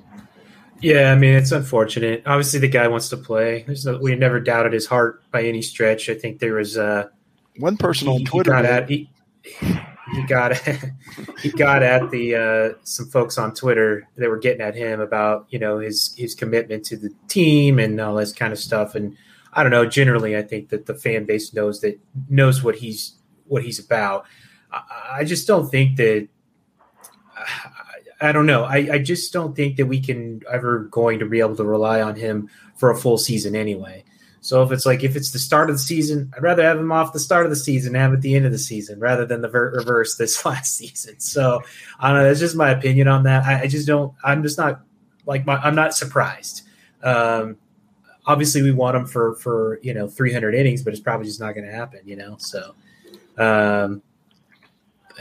[0.80, 2.22] Yeah, I mean it's unfortunate.
[2.26, 3.64] Obviously, the guy wants to play.
[3.84, 6.10] No, we never doubted his heart by any stretch.
[6.10, 7.08] I think there was uh,
[7.58, 8.54] one person he, on Twitter.
[8.54, 9.10] He at, he,
[10.12, 10.56] he got
[11.42, 15.46] he got at the uh, some folks on Twitter that were getting at him about
[15.50, 18.94] you know his his commitment to the team and all this kind of stuff.
[18.94, 19.16] And
[19.52, 19.86] I don't know.
[19.86, 23.16] Generally, I think that the fan base knows that knows what he's
[23.46, 24.26] what he's about.
[24.70, 26.28] I, I just don't think that.
[28.18, 28.64] I, don't know.
[28.64, 32.00] I, I just don't think that we can ever going to be able to rely
[32.00, 34.04] on him for a full season anyway.
[34.46, 36.92] So if it's like if it's the start of the season, I'd rather have him
[36.92, 39.42] off the start of the season, have at the end of the season, rather than
[39.42, 41.18] the ver- reverse this last season.
[41.18, 41.62] So
[41.98, 42.24] I don't know.
[42.28, 43.44] That's just my opinion on that.
[43.44, 44.14] I, I just don't.
[44.22, 44.82] I'm just not
[45.26, 46.62] like my, I'm not surprised.
[47.02, 47.56] Um,
[48.24, 51.56] obviously, we want him for for you know 300 innings, but it's probably just not
[51.56, 52.02] going to happen.
[52.04, 52.76] You know, so
[53.38, 54.00] um,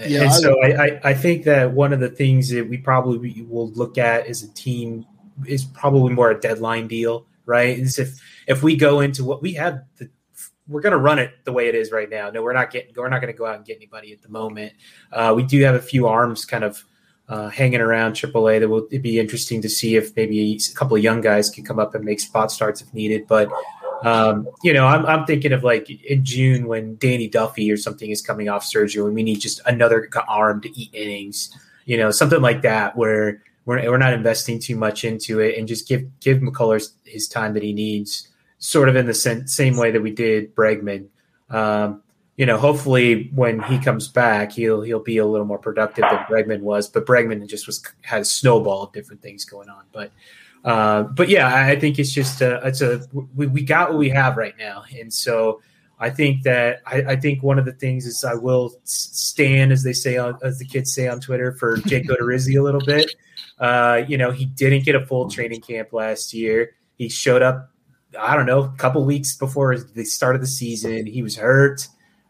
[0.06, 2.78] yeah, and I so I, I, I think that one of the things that we
[2.78, 5.04] probably will look at as a team
[5.48, 7.80] is probably more a deadline deal, right?
[7.80, 10.10] Is if if we go into what we have the
[10.68, 12.30] we're going to run it the way it is right now.
[12.32, 12.94] No, we're not getting.
[12.96, 14.74] We're not going to go out and get anybody at the moment.
[15.12, 16.84] Uh, we do have a few arms kind of
[17.28, 21.04] uh, hanging around AAA that will be interesting to see if maybe a couple of
[21.04, 23.28] young guys can come up and make spot starts if needed.
[23.28, 23.50] But
[24.04, 28.10] um, you know, I'm, I'm thinking of like in June when Danny Duffy or something
[28.10, 32.12] is coming off surgery and we need just another arm to eat innings, you know,
[32.12, 36.20] something like that where we're, we're not investing too much into it and just give
[36.20, 38.28] give McCullers his time that he needs,
[38.66, 41.08] sort of in the same way that we did Bregman.
[41.50, 42.02] Um,
[42.36, 46.20] you know, hopefully when he comes back, he'll he'll be a little more productive than
[46.30, 46.90] Bregman was.
[46.90, 49.84] But Bregman just was had a snowball of different things going on.
[49.94, 50.12] But
[50.66, 54.10] uh, but yeah, I think it's just a, it's a we, we got what we
[54.10, 55.62] have right now, and so
[56.00, 59.84] I think that I, I think one of the things is I will stand, as
[59.84, 63.14] they say on as the kids say on Twitter, for Jake Odorizzi a little bit.
[63.60, 66.72] Uh, you know, he didn't get a full training camp last year.
[66.98, 67.70] He showed up,
[68.20, 71.06] I don't know, a couple weeks before the start of the season.
[71.06, 71.88] He was hurt.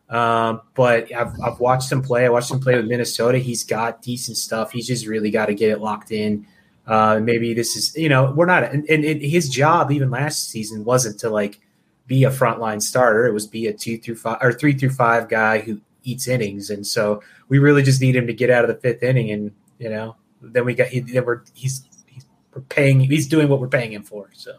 [0.07, 2.25] Um, but I've, I've watched him play.
[2.25, 3.39] I watched him play with Minnesota.
[3.39, 4.71] He's got decent stuff.
[4.71, 6.45] He's just really got to get it locked in.
[6.85, 10.51] Uh, maybe this is, you know, we're not, and, and it, his job even last
[10.51, 11.59] season wasn't to like
[12.05, 13.25] be a frontline starter.
[13.25, 16.69] It was be a two through five or three through five guy who eats innings.
[16.69, 19.31] And so we really just need him to get out of the fifth inning.
[19.31, 23.49] And, you know, then we got, he, then we're, he's, he's we're paying, he's doing
[23.49, 24.29] what we're paying him for.
[24.33, 24.51] So.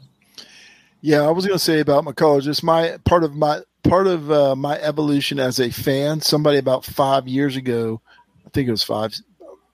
[1.01, 2.05] Yeah, I was going to say about
[2.41, 6.21] just my part of my part of uh, my evolution as a fan.
[6.21, 8.01] Somebody about five years ago,
[8.47, 9.15] I think it was five,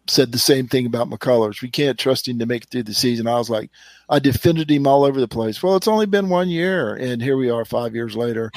[0.07, 1.63] said the same thing about McCullers.
[1.63, 3.27] We can't trust him to make it through the season.
[3.27, 3.71] I was like,
[4.09, 5.63] I defended him all over the place.
[5.63, 8.51] Well, it's only been one year, and here we are five years later.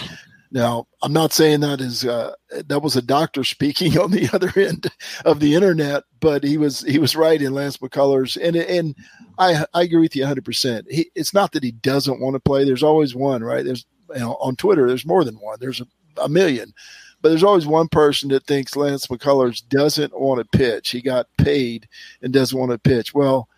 [0.55, 2.33] Now, I'm not saying that is uh,
[2.67, 4.89] that was a doctor speaking on the other end
[5.25, 8.95] of the internet, but he was he was right in Lance McCullers, and and
[9.37, 10.45] I I agree with you 100.
[10.45, 12.63] percent It's not that he doesn't want to play.
[12.63, 13.65] There's always one, right?
[13.65, 14.87] There's you know, on Twitter.
[14.87, 15.57] There's more than one.
[15.59, 15.87] There's a,
[16.21, 16.73] a million
[17.21, 20.91] but there's always one person that thinks Lance McCullers doesn't want to pitch.
[20.91, 21.87] He got paid
[22.21, 23.15] and doesn't want to pitch.
[23.15, 23.49] Well,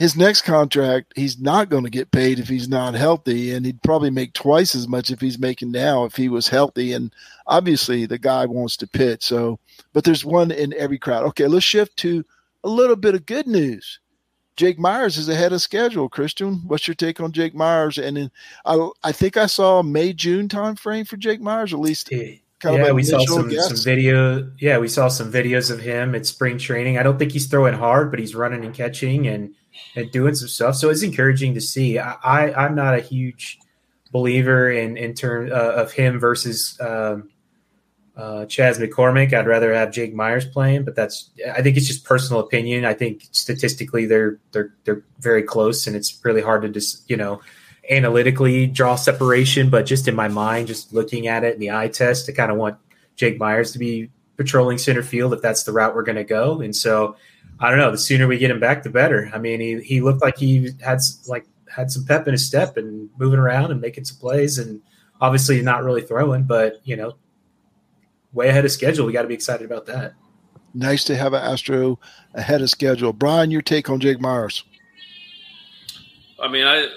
[0.00, 3.82] his next contract, he's not going to get paid if he's not healthy, and he'd
[3.82, 6.94] probably make twice as much if he's making now if he was healthy.
[6.94, 7.14] And
[7.46, 9.22] obviously, the guy wants to pitch.
[9.22, 9.58] So,
[9.92, 11.26] but there's one in every crowd.
[11.26, 12.24] Okay, let's shift to
[12.64, 14.00] a little bit of good news.
[14.56, 16.08] Jake Meyers is ahead of schedule.
[16.08, 17.98] Christian, what's your take on Jake Meyers?
[17.98, 18.30] And then
[18.64, 22.78] I, I think I saw May June time frame for Jake Meyers, at least kind
[22.78, 24.50] yeah, of we saw some, some video.
[24.58, 26.96] Yeah, we saw some videos of him at spring training.
[26.96, 29.54] I don't think he's throwing hard, but he's running and catching and
[29.96, 30.76] and doing some stuff.
[30.76, 31.98] So it's encouraging to see.
[31.98, 33.58] I, I am not a huge
[34.12, 37.30] believer in in terms uh, of him versus um,
[38.16, 39.32] uh, Chas McCormick.
[39.32, 42.84] I'd rather have Jake Meyers playing, but that's I think it's just personal opinion.
[42.84, 47.16] I think statistically they're they're they're very close, and it's really hard to just you
[47.16, 47.40] know
[47.90, 49.70] analytically draw separation.
[49.70, 52.50] But just in my mind, just looking at it in the eye test, I kind
[52.52, 52.76] of want
[53.16, 56.62] Jake Meyers to be patrolling center field if that's the route we're going to go.
[56.62, 57.14] And so
[57.60, 57.90] I don't know.
[57.90, 59.30] The sooner we get him back, the better.
[59.34, 62.76] I mean, he he looked like he had like had some pep in his step
[62.76, 64.80] and moving around and making some plays, and
[65.20, 67.16] obviously not really throwing, but you know
[68.32, 69.06] way ahead of schedule.
[69.06, 70.14] We got to be excited about that.
[70.72, 71.98] Nice to have an Astro
[72.34, 73.12] ahead of schedule.
[73.12, 74.64] Brian, your take on Jake Meyers?
[76.40, 76.88] I mean, I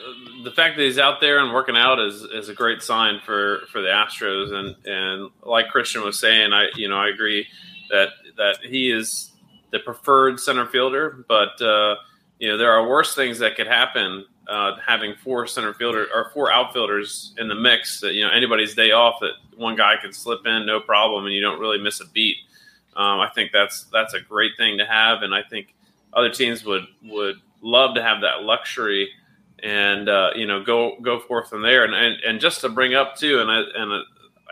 [0.43, 3.61] the fact that he's out there and working out is, is a great sign for,
[3.71, 7.47] for the Astros, and and like Christian was saying, I you know I agree
[7.89, 9.32] that that he is
[9.73, 11.95] the preferred center fielder, but uh,
[12.39, 16.29] you know there are worse things that could happen uh, having four center fielder or
[16.31, 17.99] four outfielders in the mix.
[17.99, 21.33] That you know anybody's day off, that one guy can slip in no problem, and
[21.33, 22.37] you don't really miss a beat.
[22.95, 25.73] Um, I think that's that's a great thing to have, and I think
[26.13, 29.09] other teams would would love to have that luxury
[29.63, 31.83] and uh, you know go go forth from there.
[31.83, 33.91] And, and and just to bring up too, and I and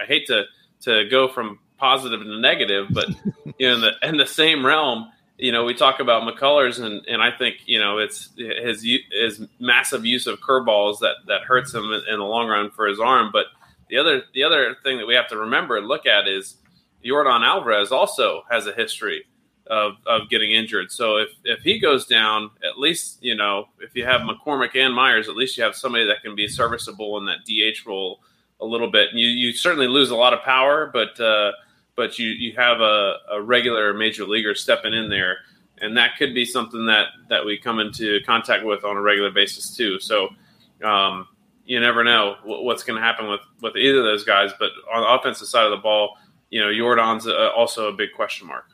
[0.01, 0.45] I hate to
[0.81, 3.09] to go from positive to negative, but
[3.57, 7.03] you know in the in the same realm you know, we talk about McCullers, and,
[7.07, 11.73] and I think you know it's his his massive use of curveballs that that hurts
[11.73, 13.31] him in the long run for his arm.
[13.33, 13.47] But
[13.89, 16.57] the other the other thing that we have to remember and look at is
[17.03, 19.25] Yordan Alvarez also has a history
[19.65, 20.91] of, of getting injured.
[20.91, 24.93] So if if he goes down, at least you know if you have McCormick and
[24.93, 28.19] Meyers, at least you have somebody that can be serviceable in that DH role
[28.59, 29.09] a little bit.
[29.09, 31.53] And You you certainly lose a lot of power, but uh,
[32.01, 35.37] but you you have a, a regular major leaguer stepping in there,
[35.79, 39.31] and that could be something that that we come into contact with on a regular
[39.31, 39.99] basis too.
[39.99, 40.29] So.
[40.83, 41.27] Um,
[41.63, 45.01] you never know what's going to happen with, with either of those guys, but on
[45.01, 46.17] the offensive side of the ball,
[46.49, 48.65] you know, Yordan's a, also a big question mark.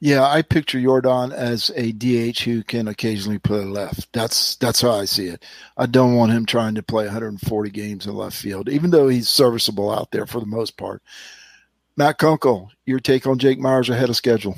[0.00, 4.12] Yeah, I picture Yordan as a DH who can occasionally play left.
[4.12, 5.44] That's that's how I see it.
[5.76, 9.28] I don't want him trying to play 140 games in left field, even though he's
[9.28, 11.02] serviceable out there for the most part.
[11.96, 14.56] Matt Kunkel, your take on Jake Meyers ahead of schedule?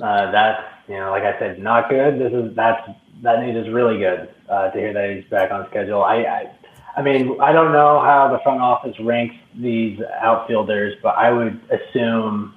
[0.00, 2.18] Uh, that's you know, like I said, not good.
[2.20, 2.88] This is that's
[3.22, 6.02] that news is really good uh, to hear that he's back on schedule.
[6.02, 6.52] I, I,
[6.96, 11.58] I mean, I don't know how the front office ranks these outfielders, but I would
[11.70, 12.54] assume,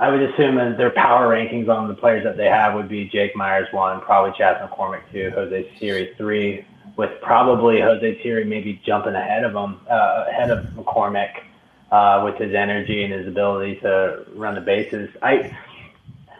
[0.00, 3.08] I would assume that their power rankings on the players that they have would be
[3.08, 6.64] Jake Meyers one, probably Chas McCormick two, Jose Siri three,
[6.96, 11.32] with probably Jose Siri maybe jumping ahead of them, uh, ahead of McCormick
[11.90, 15.08] uh, with his energy and his ability to run the bases.
[15.22, 15.56] I,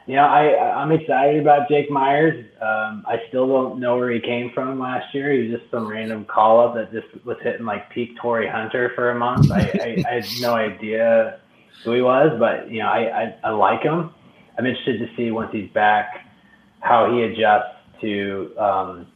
[0.07, 2.47] you know, I I'm excited about Jake Meyers.
[2.61, 5.33] Um, I still don't know where he came from last year.
[5.33, 8.93] He was just some random call up that just was hitting like peak Torii Hunter
[8.95, 9.51] for a month.
[9.51, 11.41] I, I, I had no idea
[11.85, 14.11] who he was, but you know, I, I I like him.
[14.57, 16.27] I'm interested to see once he's back
[16.81, 19.07] how he adjusts to um,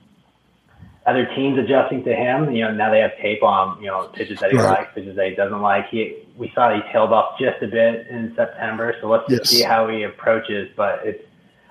[1.07, 2.53] other teams adjusting to him.
[2.53, 4.81] You know, now they have tape on you know pitches that he right.
[4.81, 5.89] likes, pitches that he doesn't like.
[5.89, 9.49] He we saw he tailed off just a bit in September, so let's yes.
[9.49, 10.71] see how he approaches.
[10.77, 11.25] But it's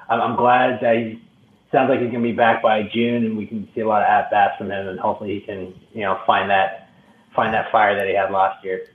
[0.10, 1.22] I'm, I'm glad that he
[1.72, 4.02] sounds like he's going to be back by June, and we can see a lot
[4.02, 6.90] of at bats from him, and hopefully he can you know find that
[7.36, 8.88] find that fire that he had last year.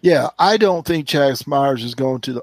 [0.00, 2.42] Yeah, I don't think Chas Meyers is going to the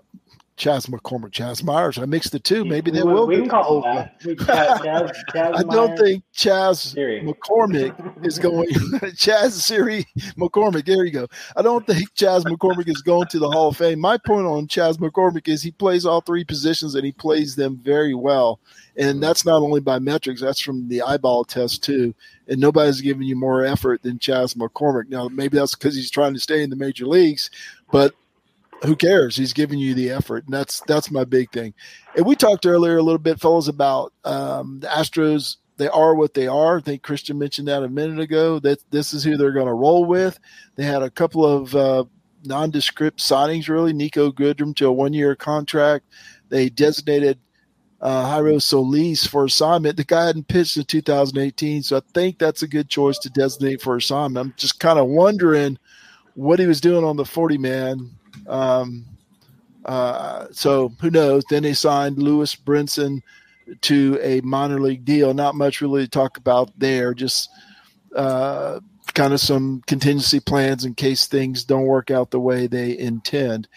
[0.57, 1.97] Chas McCormick, Chaz Myers.
[1.97, 2.63] I mixed the two.
[2.63, 3.27] Maybe they we, will.
[3.27, 4.19] We can call that.
[4.21, 7.21] Chas, Chas I don't think Chaz Siri.
[7.21, 8.69] McCormick is going.
[9.17, 10.05] Chas Siri
[10.37, 10.85] McCormick.
[10.85, 11.27] There you go.
[11.57, 13.99] I don't think Chas McCormick is going to the Hall of Fame.
[13.99, 17.77] My point on Chas McCormick is he plays all three positions and he plays them
[17.83, 18.61] very well.
[18.95, 22.15] And that's not only by metrics, that's from the eyeball test too.
[22.47, 25.09] And nobody's giving you more effort than Chas McCormick.
[25.09, 27.49] Now, maybe that's because he's trying to stay in the major leagues,
[27.91, 28.13] but
[28.85, 29.35] who cares?
[29.35, 31.73] He's giving you the effort, and that's that's my big thing.
[32.15, 35.57] And we talked earlier a little bit, fellas, about um, the Astros.
[35.77, 36.77] They are what they are.
[36.77, 38.59] I think Christian mentioned that a minute ago.
[38.59, 40.39] That this is who they're going to roll with.
[40.75, 42.05] They had a couple of uh,
[42.43, 43.93] nondescript signings, really.
[43.93, 46.05] Niko Goodrum to a one-year contract.
[46.49, 47.39] They designated
[48.01, 49.97] uh, Jairo Solis for assignment.
[49.97, 53.81] The guy hadn't pitched in 2018, so I think that's a good choice to designate
[53.81, 54.45] for assignment.
[54.45, 55.77] I'm just kind of wondering
[56.35, 58.11] what he was doing on the 40 man
[58.47, 59.05] um,
[59.85, 61.43] uh, so who knows?
[61.49, 63.21] Then they signed Lewis Brinson
[63.81, 65.33] to a minor league deal.
[65.33, 67.13] Not much really to talk about there.
[67.13, 67.49] Just
[68.15, 68.79] uh,
[69.13, 73.67] kind of some contingency plans in case things don't work out the way they intend.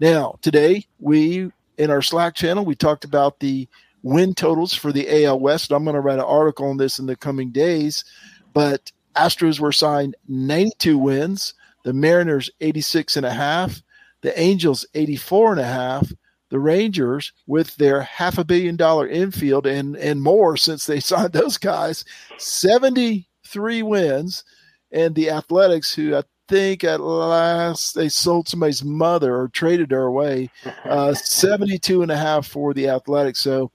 [0.00, 3.68] Now, today we in our Slack channel we talked about the
[4.02, 5.72] win totals for the AL West.
[5.72, 8.04] I'm going to write an article on this in the coming days,
[8.52, 11.54] but Astros were signed 92 wins,
[11.84, 13.82] the Mariners 86 and a half,
[14.24, 16.10] The Angels 84 and a half.
[16.48, 21.34] The Rangers with their half a billion dollar infield and and more since they signed
[21.34, 22.06] those guys,
[22.38, 24.42] 73 wins.
[24.90, 30.04] And the Athletics, who I think at last they sold somebody's mother or traded her
[30.04, 30.48] away,
[30.84, 33.40] uh, 72 and a half for the Athletics.
[33.40, 33.72] So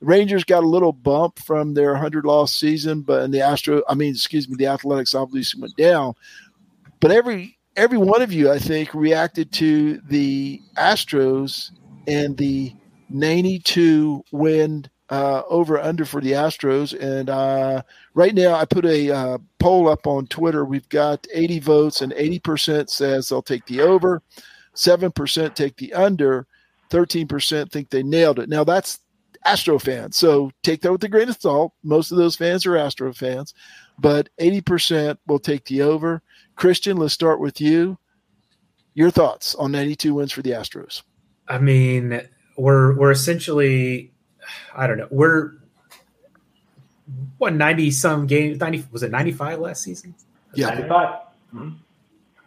[0.00, 3.94] Rangers got a little bump from their 100 loss season, but in the Astro, I
[3.94, 6.12] mean, excuse me, the Athletics obviously went down.
[7.00, 11.70] But every every one of you, I think, reacted to the Astros
[12.06, 12.72] and the
[13.10, 16.98] 92 win uh, over under for the Astros.
[16.98, 17.82] And uh,
[18.14, 20.64] right now, I put a uh, poll up on Twitter.
[20.64, 24.22] We've got 80 votes, and 80% says they'll take the over,
[24.74, 26.46] 7% take the under,
[26.90, 28.48] 13% think they nailed it.
[28.48, 29.00] Now, that's
[29.44, 30.16] Astro fans.
[30.16, 31.72] So take that with a grain of salt.
[31.84, 33.54] Most of those fans are Astro fans,
[33.98, 36.22] but 80% will take the over.
[36.56, 37.98] Christian, let's start with you.
[38.94, 41.02] Your thoughts on 92 wins for the Astros?
[41.48, 42.20] I mean,
[42.56, 44.12] we're we're essentially,
[44.74, 45.52] I don't know, we're
[47.38, 50.12] what 90 some games 90 was it 95 last season
[50.54, 51.08] yeah 95
[51.54, 51.68] mm-hmm.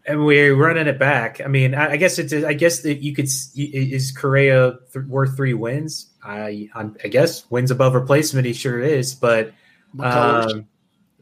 [0.05, 3.16] and we're running it back i mean i, I guess it's i guess that you
[3.16, 8.45] could is correa th- worth three wins I, I guess wins above replacement.
[8.45, 9.53] He sure is, but
[9.99, 10.68] um,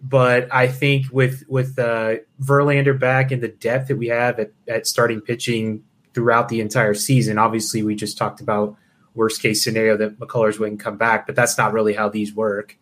[0.02, 4.52] but I think with with uh, Verlander back and the depth that we have at,
[4.68, 5.84] at starting pitching
[6.14, 8.76] throughout the entire season, obviously we just talked about
[9.14, 12.78] worst case scenario that McCullers wouldn't come back, but that's not really how these work.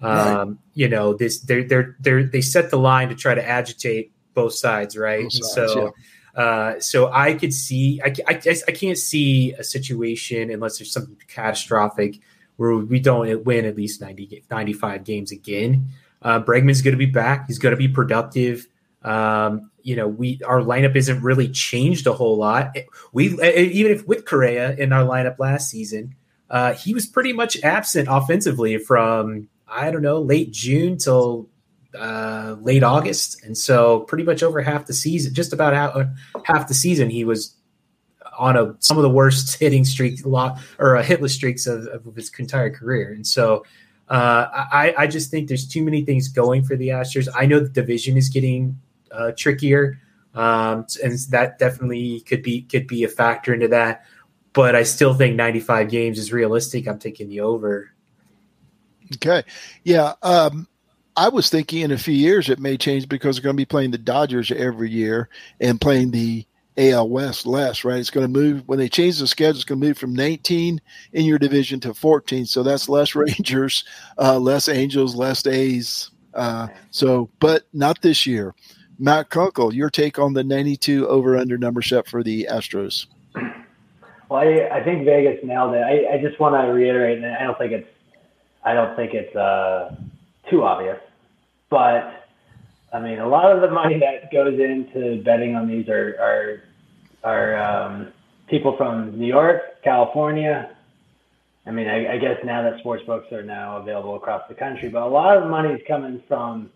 [0.00, 4.12] Um, You know, this they're they're they they set the line to try to agitate
[4.34, 5.24] both sides, right?
[5.24, 5.84] Both sides, so.
[5.84, 5.90] Yeah
[6.38, 11.16] uh, so I could see, I, I, I can't see a situation unless there's something
[11.26, 12.20] catastrophic
[12.56, 15.88] where we don't win at least 90, 95 games again.
[16.22, 17.46] Uh, Bregman's going to be back.
[17.46, 18.66] He's going to be productive.
[19.02, 22.76] Um, you know, we our lineup isn't really changed a whole lot.
[23.12, 26.14] We even if with Correa in our lineup last season,
[26.50, 31.48] uh, he was pretty much absent offensively from I don't know late June till
[31.98, 36.04] uh, late August, and so pretty much over half the season, just about half, uh,
[36.44, 37.54] half the season, he was
[38.38, 42.30] on a some of the worst hitting streak lot or hitless streaks of, of, his
[42.38, 43.12] entire career.
[43.12, 43.64] And so
[44.10, 47.28] uh, I, I just think there's too many things going for the Astros.
[47.34, 48.80] I know the division is getting
[49.10, 50.00] uh, trickier,
[50.34, 54.04] um, and that definitely could be could be a factor into that.
[54.54, 56.88] But I still think 95 games is realistic.
[56.88, 57.90] I'm taking the over.
[59.14, 59.42] Okay,
[59.84, 60.14] yeah.
[60.22, 60.68] Um,
[61.16, 63.66] I was thinking in a few years it may change because they're going to be
[63.66, 65.28] playing the Dodgers every year
[65.60, 66.46] and playing the
[66.78, 67.98] AL West less, right?
[67.98, 69.56] It's going to move when they change the schedule.
[69.56, 70.80] It's going to move from 19
[71.12, 72.46] in your division to 14.
[72.46, 73.84] So that's less Rangers,
[74.16, 76.10] uh, less Angels, less A's.
[76.34, 78.54] Uh, so, but not this year.
[78.98, 83.06] Matt Kunkel, your take on the 92 over under number set for the Astros?
[84.30, 85.78] Well, I, I think Vegas nailed it.
[85.78, 87.88] I, I just want to reiterate, and I don't think it's,
[88.62, 89.96] I don't think it's uh,
[90.50, 90.98] too obvious.
[91.70, 92.28] But
[92.92, 96.62] I mean, a lot of the money that goes into betting on these are are
[97.24, 98.12] are um,
[98.48, 100.76] people from New York, California.
[101.66, 104.88] I mean, I, I guess now that sports books are now available across the country,
[104.88, 106.70] but a lot of the money is coming from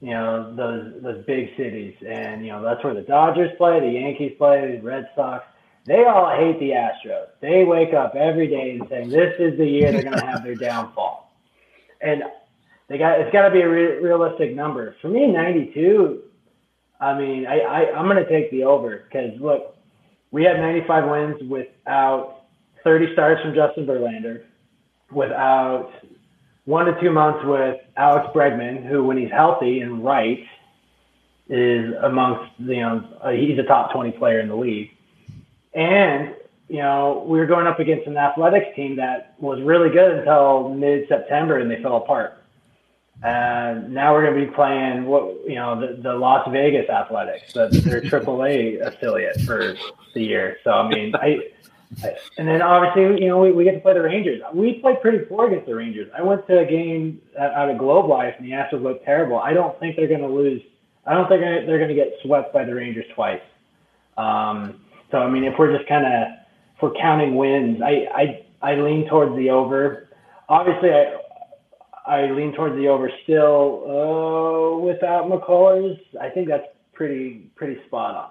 [0.00, 3.86] you know those those big cities, and you know that's where the Dodgers play, the
[3.86, 5.44] Yankees play, the Red Sox.
[5.84, 7.28] They all hate the Astros.
[7.40, 10.44] They wake up every day and saying this is the year they're going to have
[10.44, 11.32] their downfall.
[12.00, 12.22] And
[12.88, 14.96] they got it's got to be a re- realistic number.
[15.00, 16.22] For me, 92.
[17.02, 19.76] I mean, I, I I'm going to take the over because look,
[20.30, 22.44] we had 95 wins without
[22.84, 24.44] 30 starts from Justin Verlander,
[25.10, 25.92] without
[26.64, 30.46] one to two months with Alex Bregman, who when he's healthy and right
[31.48, 34.90] is amongst you know uh, he's a top 20 player in the league,
[35.74, 36.36] and
[36.68, 40.68] you know we were going up against an athletics team that was really good until
[40.68, 42.41] mid September and they fell apart.
[43.24, 47.52] And now we're going to be playing what you know the, the Las Vegas Athletics,
[47.52, 49.76] the, their AAA affiliate for
[50.14, 50.58] the year.
[50.64, 51.38] So I mean, I,
[52.02, 54.42] I, and then obviously you know we, we get to play the Rangers.
[54.52, 56.10] We played pretty poor against the Rangers.
[56.16, 59.38] I went to a game out of Globe Life, and the Astros looked terrible.
[59.38, 60.60] I don't think they're going to lose.
[61.06, 63.42] I don't think they're going to get swept by the Rangers twice.
[64.16, 64.80] Um,
[65.12, 66.38] so I mean, if we're just kind of
[66.74, 70.08] if we're counting wins, I I I lean towards the over.
[70.48, 71.18] Obviously, I
[72.06, 75.98] I lean towards the over still uh, without McCullers.
[76.20, 78.30] I think that's pretty pretty spot on.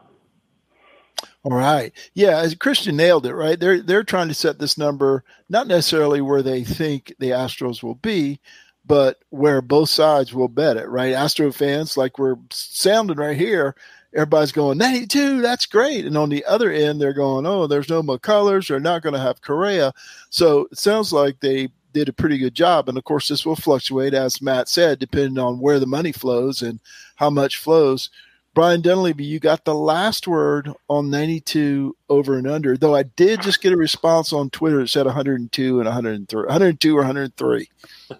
[1.43, 1.91] All right.
[2.13, 3.59] Yeah, as Christian nailed it, right?
[3.59, 7.95] They're they're trying to set this number not necessarily where they think the Astros will
[7.95, 8.39] be,
[8.85, 11.13] but where both sides will bet it, right?
[11.13, 13.75] Astro fans, like we're sounding right here,
[14.13, 18.03] everybody's going 92 that's great and on the other end they're going oh there's no
[18.03, 19.93] mccullers they're not going to have correa
[20.29, 22.89] so it sounds like they did a pretty good job.
[22.89, 26.61] And of course this will fluctuate as matt said depending on where the money flows
[26.61, 26.79] and
[27.15, 28.09] how much flows.
[28.53, 33.41] Brian dunleavy you got the last word on 92 over and under though i did
[33.41, 37.69] just get a response on twitter that said 102 and 103 102 or 103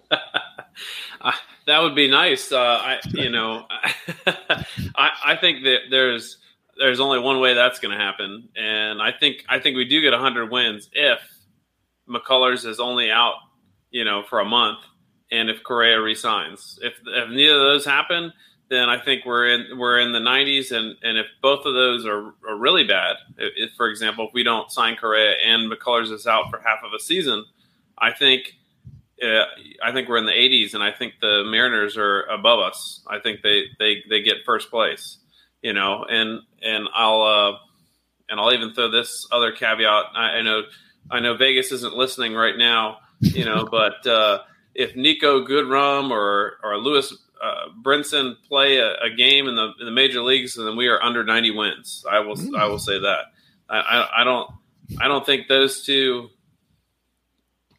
[1.66, 2.52] that would be nice.
[2.52, 3.66] Uh, I, you know,
[4.96, 6.38] I, I think that there's
[6.78, 10.00] there's only one way that's going to happen, and I think I think we do
[10.00, 11.20] get 100 wins if
[12.08, 13.34] McCullers is only out,
[13.92, 14.78] you know, for a month,
[15.30, 16.78] and if Correa resigns.
[16.82, 18.32] If if neither of those happen,
[18.68, 22.06] then I think we're in we're in the 90s, and and if both of those
[22.06, 26.26] are, are really bad, if, for example, if we don't sign Correa and McCullers is
[26.26, 27.44] out for half of a season,
[27.98, 28.54] I think
[29.22, 29.44] uh,
[29.82, 33.04] I think we're in the 80s, and I think the Mariners are above us.
[33.06, 35.18] I think they they they get first place,
[35.60, 36.04] you know.
[36.08, 37.58] And and I'll uh,
[38.28, 40.06] and I'll even throw this other caveat.
[40.14, 40.62] I, I know
[41.10, 44.40] I know Vegas isn't listening right now, you know, but uh,
[44.74, 49.86] if Niko Goodrum or or Lewis uh, Brinson play a, a, game in the in
[49.86, 52.04] the major leagues, then we are under 90 wins.
[52.08, 52.56] I will mm.
[52.56, 53.24] I will say that.
[53.68, 54.50] I, I, I don't
[55.00, 56.30] I don't think those two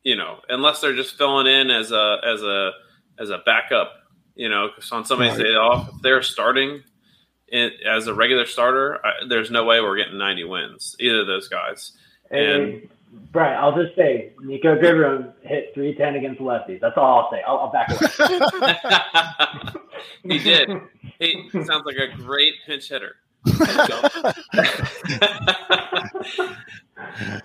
[0.04, 2.72] you know, unless they're just filling in as a as a
[3.20, 3.94] as a backup,
[4.36, 5.44] you know, because on somebody's right.
[5.44, 6.84] day off, if they're starting
[7.48, 11.28] in, as a regular starter, I, there's no way we're getting 90 wins either of
[11.28, 11.94] those guys.
[12.30, 12.90] And,
[13.32, 16.80] Brian, I'll just say Niko Goodrum hit 310 against lefties.
[16.82, 17.42] That's all I'll say.
[17.48, 19.74] I'll, I'll back away.
[20.24, 20.70] he did.
[21.20, 23.16] He sounds like a great pinch hitter.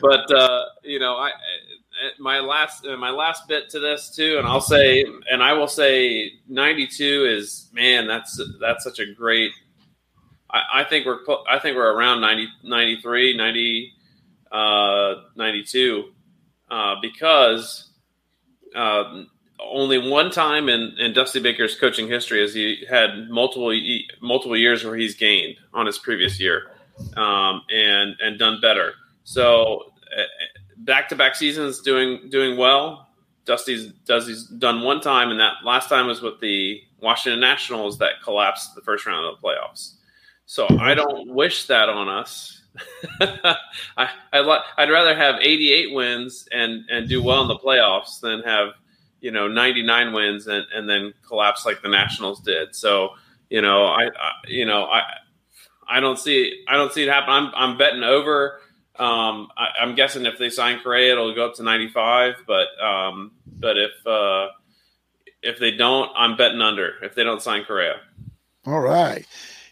[0.00, 1.32] but uh, you know, I
[2.18, 5.66] my last uh, my last bit to this too, and I'll say, and I will
[5.68, 9.50] say, ninety two is man, that's that's such a great.
[10.50, 11.18] I, I think we're
[11.50, 13.92] I think we're around 90, 93, 90,
[14.52, 16.12] uh, 92,
[16.70, 17.90] uh, because
[18.74, 19.24] uh,
[19.60, 23.78] only one time in, in Dusty Baker's coaching history has he had multiple
[24.20, 26.70] multiple years where he's gained on his previous year,
[27.16, 28.92] um, and and done better.
[29.24, 29.92] So
[30.78, 33.08] back to back seasons doing doing well.
[33.44, 38.22] Dusty's Dusty's done one time, and that last time was with the Washington Nationals that
[38.22, 39.94] collapsed the first round of the playoffs.
[40.46, 42.57] So I don't wish that on us.
[43.20, 48.42] I, I'd, I'd rather have 88 wins and, and do well in the playoffs than
[48.42, 48.68] have
[49.20, 52.74] you know 99 wins and, and then collapse like the Nationals did.
[52.74, 53.10] So
[53.50, 55.02] you know I, I you know I
[55.88, 57.30] I don't see I don't see it happen.
[57.30, 58.60] I'm I'm betting over
[58.98, 62.34] um, I, am guessing if they sign Correa, it'll go up to 95.
[62.46, 64.48] But um, but if uh,
[65.42, 66.94] if they don't, I'm betting under.
[67.02, 68.00] If they don't sign Correa.
[68.66, 69.24] All right.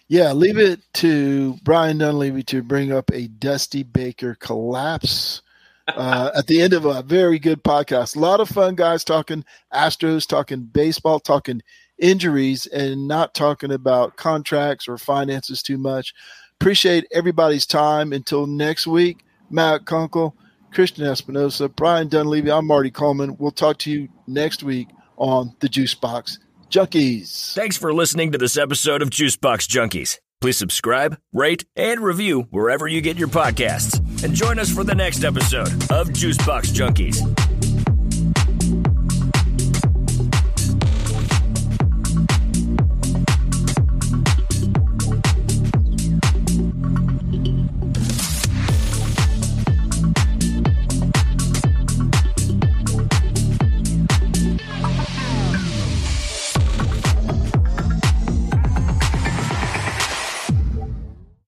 [0.09, 5.43] Yeah, leave it to Brian Dunleavy to bring up a Dusty Baker collapse
[5.89, 8.15] uh, at the end of a very good podcast.
[8.15, 9.45] A lot of fun guys talking
[9.75, 11.61] Astros, talking baseball, talking
[11.99, 16.15] injuries, and not talking about contracts or finances too much.
[16.61, 18.13] Appreciate everybody's time.
[18.13, 20.37] Until next week, Matt Kunkel,
[20.73, 23.37] Christian Espinosa, Brian Dunleavy, I'm Marty Coleman.
[23.39, 24.87] We'll talk to you next week
[25.17, 26.39] on the Juicebox
[26.71, 27.55] Junkies.
[27.55, 30.19] Thanks for listening to this episode of Juicebox Junkies.
[30.41, 33.99] Please subscribe, rate, and review wherever you get your podcasts.
[34.23, 37.96] And join us for the next episode of Juicebox Junkies.